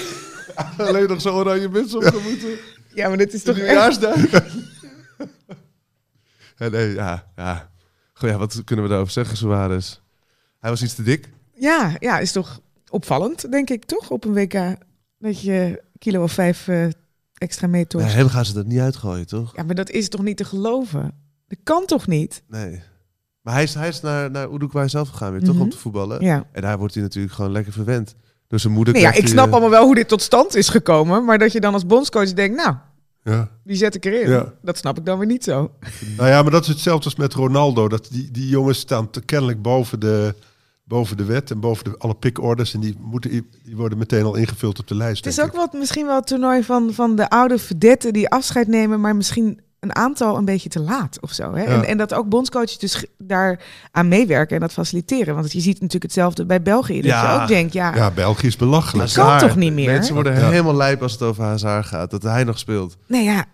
[0.88, 2.50] Alleen nog zo oranje muts op te moeten.
[2.98, 4.02] Ja, maar dit is toch echt...
[6.58, 7.70] ja, nee, ja, ja.
[8.14, 10.00] Goh, ja, wat kunnen we daarover zeggen, Suarez?
[10.60, 11.30] Hij was iets te dik.
[11.54, 14.10] Ja, ja, is toch opvallend, denk ik, toch?
[14.10, 14.76] Op een WK
[15.20, 16.86] dat je kilo of vijf eh,
[17.34, 18.14] extra Bij meetorst.
[18.14, 19.56] hem gaan ze dat niet uitgooien, toch?
[19.56, 21.14] Ja, maar dat is toch niet te geloven?
[21.48, 22.44] Dat kan toch niet?
[22.48, 22.82] Nee.
[23.42, 25.54] Maar hij is, hij is naar, naar Uruguay zelf gegaan weer, toch?
[25.54, 25.64] Mhm.
[25.64, 26.24] Om te voetballen.
[26.24, 26.48] Ja.
[26.52, 28.16] En daar wordt hij natuurlijk gewoon lekker verwend.
[28.48, 30.70] Door zijn moeder Nee, ja, ik snap eh, allemaal wel hoe dit tot stand is
[30.70, 31.26] gekomen.
[31.26, 32.76] Maar dat je dan als bondscoach denkt, nou,
[33.32, 33.50] Ja.
[33.64, 34.30] die zet ik erin.
[34.30, 34.54] Ja.
[34.62, 35.72] Dat snap ik dan weer niet zo.
[36.18, 37.88] Nou ja, maar dat is hetzelfde als met Ronaldo.
[37.88, 40.36] Dat die, die jongens staan te, kennelijk boven de,
[40.84, 42.74] boven de wet en boven de, alle pickorders.
[42.74, 43.30] En die, moeten,
[43.64, 45.26] die worden meteen al ingevuld op de lijst.
[45.26, 48.68] Het is ook wat, misschien wel het toernooi van, van de oude verdetten die afscheid
[48.68, 51.54] nemen, maar misschien een aantal een beetje te laat of zo.
[51.54, 51.62] Hè?
[51.64, 51.68] Ja.
[51.68, 53.60] En, en dat ook bondscoaches dus daar
[53.92, 55.36] aan meewerken en dat faciliteren.
[55.36, 56.96] Want je ziet natuurlijk hetzelfde bij België.
[57.02, 57.34] Dat Ja.
[57.36, 57.96] je ook denkt, ja.
[57.96, 59.14] Ja, België is belachelijk.
[59.14, 59.50] kan Hazard.
[59.52, 59.92] toch niet meer?
[59.92, 60.50] Mensen worden Ja.
[60.50, 62.12] helemaal lijp als het over Hazard gaat.
[62.12, 62.98] Dat hij nog speelt.
[63.08, 63.46] nee ja.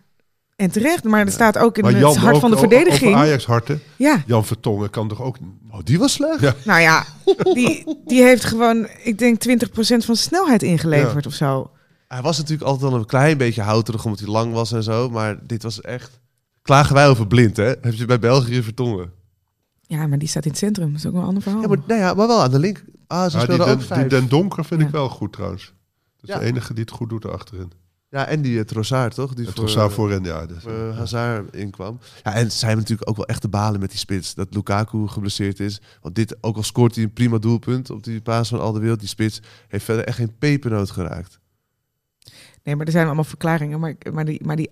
[0.55, 3.11] En terecht, maar er staat ook in het hart ook van de verdediging.
[3.13, 3.81] Over Ajax-harten.
[3.95, 5.37] Ja, Jan Vertongen kan toch ook...
[5.71, 6.39] Oh, die was slecht?
[6.41, 6.53] Ja.
[6.65, 7.03] nou ja,
[7.53, 11.71] die, die heeft gewoon, ik denk, 20% van snelheid ingeleverd of zo.
[12.13, 15.09] Hij was natuurlijk altijd al een klein beetje houterig omdat hij lang was en zo.
[15.09, 16.19] Maar dit was echt...
[16.61, 17.63] Klagen wij over blind, hè?
[17.81, 19.11] Heb je bij België vertongen?
[19.81, 20.87] Ja, maar die staat in het centrum.
[20.87, 21.61] Dat is ook wel een ander verhaal.
[21.61, 22.83] Ja, maar, nou ja, maar wel aan de link.
[23.07, 23.99] Ah, ze Ja, die, ook den, vijf.
[23.99, 24.85] die Den Donker vind Ja.
[24.87, 25.63] ik wel goed trouwens.
[26.19, 26.39] Dat is Ja.
[26.39, 27.71] de enige die het goed doet achterin.
[28.09, 29.33] Ja, en die uh, Trossard, toch?
[29.33, 30.45] Die Het voor, Trossard eh, voorin, ja.
[30.45, 31.99] Dus, voor Hazard inkwam.
[32.23, 34.33] Ja, en zij hebben natuurlijk ook wel echt de balen met die spits.
[34.33, 35.81] Dat Lukaku geblesseerd is.
[36.01, 39.09] Want dit, ook al scoort hij een prima doelpunt op die paas van Alderweireld, die
[39.09, 41.39] spits heeft verder echt geen pepernoot geraakt.
[42.63, 43.79] Nee, maar er zijn allemaal verklaringen.
[43.79, 44.69] Maar, maar, die, maar die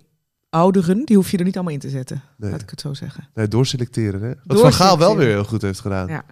[0.50, 2.22] ouderen, die hoef je er niet allemaal in te zetten.
[2.36, 2.50] Nee.
[2.50, 3.28] Laat ik het zo zeggen.
[3.34, 4.32] Nee, doorselecteren, hè?
[4.44, 6.08] Wat Van Gaal wel weer heel goed heeft gedaan.
[6.08, 6.24] Ja.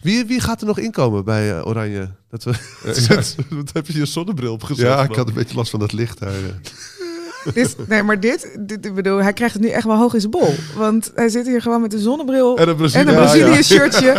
[0.00, 2.08] Wie, wie gaat er nog inkomen bij eh, Oranje?
[2.30, 2.50] Dat we,
[3.50, 4.86] Wat heb je je zonnebril opgezet?
[4.86, 6.32] ja, ik had een beetje last van dat licht daar.
[6.32, 6.40] eh.
[7.54, 10.20] Dit, nee, maar dit, dit, ik bedoel, hij krijgt het nu echt wel hoog in
[10.20, 10.54] zijn bol.
[10.76, 13.02] Want hij zit hier gewoon met een zonnebril En een Brazilië.
[13.02, 14.10] en een Brazilië-shirtje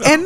[0.00, 0.20] en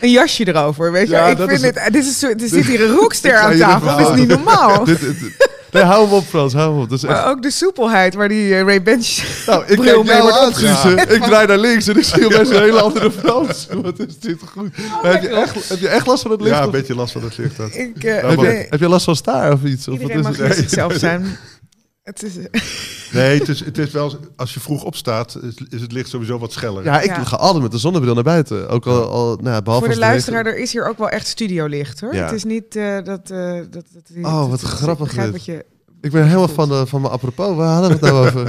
[0.00, 0.92] een jasje erover.
[0.92, 2.82] Weet je, Ja, ik dat vind is- het, dit is een soort, er zit hier
[2.82, 3.96] een ga aan tafel.
[3.98, 4.84] Dat is niet normaal.
[4.84, 6.52] Dit- dit- nee, hou hem op, Frans.
[6.52, 6.88] Hou hem op.
[6.90, 7.24] Dat is echt...
[7.24, 11.12] Ook de soepelheid waar die eh, Ray Bench Nou, ik bril kijk mee wordt opgezet.
[11.12, 13.66] Ik draai naar links en ik zie opeens een hele andere Frans.
[13.82, 14.70] Wat is dit goed.
[15.02, 16.54] Maar heb, je echt, heb je echt last van het licht?
[16.54, 17.56] Ja, een of- beetje last van het licht.
[17.56, 17.74] had.
[17.74, 19.88] Ik, eh, heb, je, nee, heb je last van staar of iets?
[19.88, 20.56] Of wat iedereen is mag het?
[20.56, 21.36] zichzelf zijn.
[22.02, 22.32] Het is,
[23.12, 24.16] Nee, het is, het is wel...
[24.36, 26.84] Als je vroeg opstaat, is, is het licht sowieso wat scheller.
[26.84, 27.24] Ja, ik Ja.
[27.24, 28.68] ga altijd met de zonnebril naar buiten.
[28.68, 31.08] Ook al, al nou, ja, behalve voor de het luisteraar, er is hier ook wel
[31.08, 32.14] echt studiolicht hoor.
[32.14, 32.24] Ja.
[32.24, 34.10] Het is niet eh, dat, eh dat, dat...
[34.22, 35.30] Oh, wat grappig dit.
[35.30, 35.64] wat je...
[36.00, 37.56] Ik ben helemaal van, de, van mijn apropos.
[37.56, 38.46] Waar hadden we het nou over?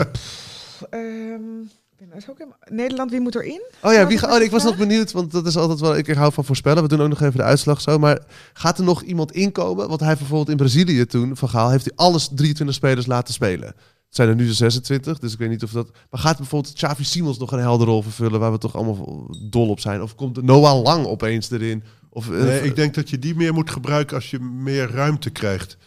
[0.90, 3.62] Ehm, ik ben nou ook helemaal- Nederland, wie moet erin?
[3.82, 5.98] Oh ja, wie ga, oh, ik was nog benieuwd, want dat is altijd wel...
[5.98, 6.84] Ik hou van voorspellen.
[6.84, 7.98] We doen ook nog even de uitslag zo.
[7.98, 8.20] Maar
[8.54, 9.88] gaat er nog iemand inkomen?
[9.88, 13.74] Want hij bijvoorbeeld in Brazilië toen, Van Gaal, heeft hij alles 23 spelers laten spelen.
[14.12, 15.92] Het zijn er nu de 26, dus ik weet niet of dat...
[16.10, 18.40] Maar gaat bijvoorbeeld Xavi Simons nog een helder rol vervullen...
[18.40, 20.02] waar we toch allemaal dol op zijn?
[20.02, 21.84] Of komt Noah Lang opeens erin?
[22.10, 25.30] Of, eh, Nee, ik denk dat je die meer moet gebruiken als je meer ruimte
[25.30, 25.78] krijgt.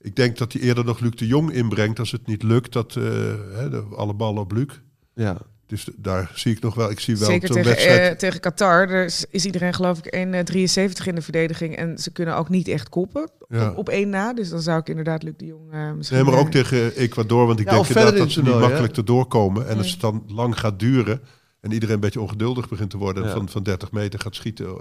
[0.00, 2.72] Ik denk dat hij eerder nog Luc de Jong inbrengt als het niet lukt.
[2.72, 4.68] Dat eh, de- alle ballen op Luc.
[5.14, 5.36] Ja.
[5.66, 6.90] Dus daar zie ik nog wel.
[6.90, 8.10] Ik zie wel Zeker zo'n tegen, wedstrijd.
[8.12, 8.90] eh, tegen Qatar.
[8.90, 11.76] Er is, is iedereen geloof ik 1,73 in de verdediging.
[11.76, 13.70] En ze kunnen ook niet echt koppen ja.
[13.70, 14.32] op, op één na.
[14.32, 16.18] Dus dan zou ik inderdaad Luc de Jong eh, misschien...
[16.18, 17.46] Nee, maar ook eh, tegen Ecuador.
[17.46, 19.62] Want ik Ja, denk inderdaad in dat het ze niet makkelijk erdoor komen.
[19.68, 19.92] En als Nee.
[19.92, 21.20] het dan lang gaat duren.
[21.60, 23.24] En iedereen een beetje ongeduldig begint te worden.
[23.24, 23.30] Ja.
[23.32, 24.76] Van, van 30 meter gaat schieten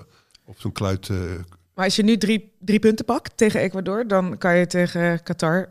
[0.45, 1.17] op zo'n kluit, eh,
[1.75, 5.67] Maar als je nu drie, drie punten pakt tegen Ecuador, dan kan je tegen Qatar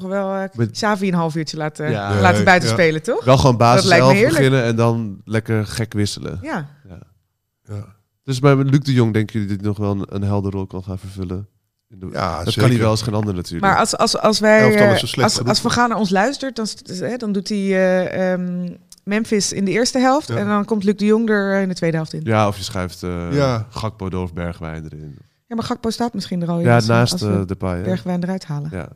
[0.00, 2.20] toch wel eh Met- Xavi een half uurtje laten, Ja.
[2.20, 2.74] laten buiten ja.
[2.74, 3.24] spelen, toch?
[3.24, 4.38] Wel gewoon basis lijkt me 11 heerlijk.
[4.38, 6.38] beginnen en dan lekker gek wisselen.
[6.42, 6.68] Ja.
[6.88, 7.84] Ja.
[8.24, 10.66] Dus bij Luc de Jong denken jullie dat hij nog wel een, een helder rol
[10.66, 11.48] kan gaan vervullen?
[11.88, 12.60] In de- Ja, dat zeker.
[12.60, 13.64] kan hij wel als geen ander natuurlijk.
[13.64, 14.74] Maar als, als, als wij.
[14.76, 16.66] Eh, als, Van Gaal naar ons luistert, dan,
[16.98, 18.68] hè, dan doet hij eh, ehm,
[19.04, 20.28] Memphis in de eerste helft.
[20.28, 20.36] Ja.
[20.36, 22.20] En dan komt Luc de Jong er in de tweede helft in.
[22.24, 23.66] Ja, Ja, of je schuift eh Ja.
[23.70, 25.18] Gakpo door of Bergwijn erin.
[25.48, 26.64] maar Gakpo staat misschien er al in.
[26.64, 27.82] Ja, we- naast eh we hè.
[27.82, 28.70] Bergwijn eruit halen.
[28.72, 28.88] Ja.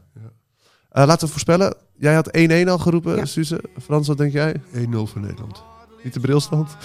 [0.96, 1.74] Eh, laten we voorspellen.
[1.98, 3.24] Jij had 1-1 al geroepen, Ja.
[3.24, 3.61] Suze.
[3.82, 4.54] Frans, wat denk jij?
[4.74, 5.62] 1-0 voor Nederland.
[6.04, 6.76] Niet de brilstand?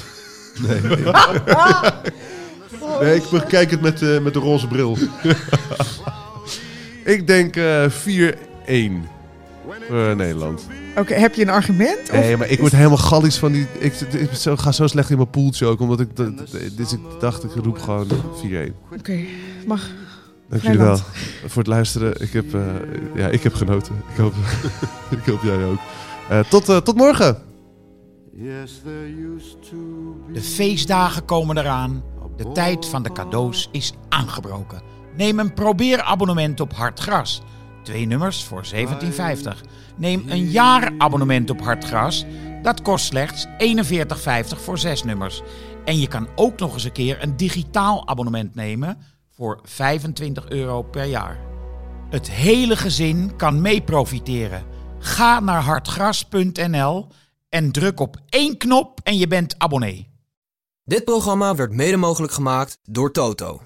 [0.67, 0.97] Nee, nee.
[3.01, 4.97] nee ik bekijk het met, eh, met de roze bril.
[7.05, 9.07] Ik denk eh 4-1
[9.87, 10.67] voor Nederland.
[10.97, 11.99] Oké, heb je een argument?
[12.01, 13.67] Of Nee, maar ik word helemaal gallisch van die...
[13.79, 16.15] Ik, ik zo- ga zo slecht in mijn poeltje ook, omdat ik...
[16.77, 18.71] Dus ik dacht, ik roep gewoon 4-1.
[18.97, 19.19] Oké,
[19.65, 19.89] mag.
[20.51, 20.97] Dank jullie wel
[21.45, 22.21] voor het luisteren.
[22.21, 22.61] Ik heb, eh,
[23.15, 23.95] ja, ik heb genoten.
[24.11, 24.33] Ik hoop,
[25.19, 25.79] ik hoop jij ook.
[26.29, 27.37] Eh, tot, eh, tot morgen!
[30.33, 32.03] De feestdagen komen eraan.
[32.37, 34.81] De tijd van de cadeaus is aangebroken.
[35.17, 37.41] Neem een probeerabonnement op Hartgras.
[37.83, 39.61] Twee nummers voor 17,50.
[39.97, 42.25] Neem een jaarabonnement op Hartgras.
[42.61, 45.41] Dat kost slechts 41,50 voor zes nummers.
[45.85, 48.97] En je kan ook nog eens een keer een digitaal abonnement nemen
[49.41, 51.39] voor 25 euro per jaar.
[52.09, 54.65] Het hele gezin kan mee profiteren.
[54.99, 57.07] Ga naar hartgras.nl
[57.49, 60.09] en druk op één knop en je bent abonnee.
[60.83, 63.61] Dit programma werd mede mogelijk gemaakt door Toto.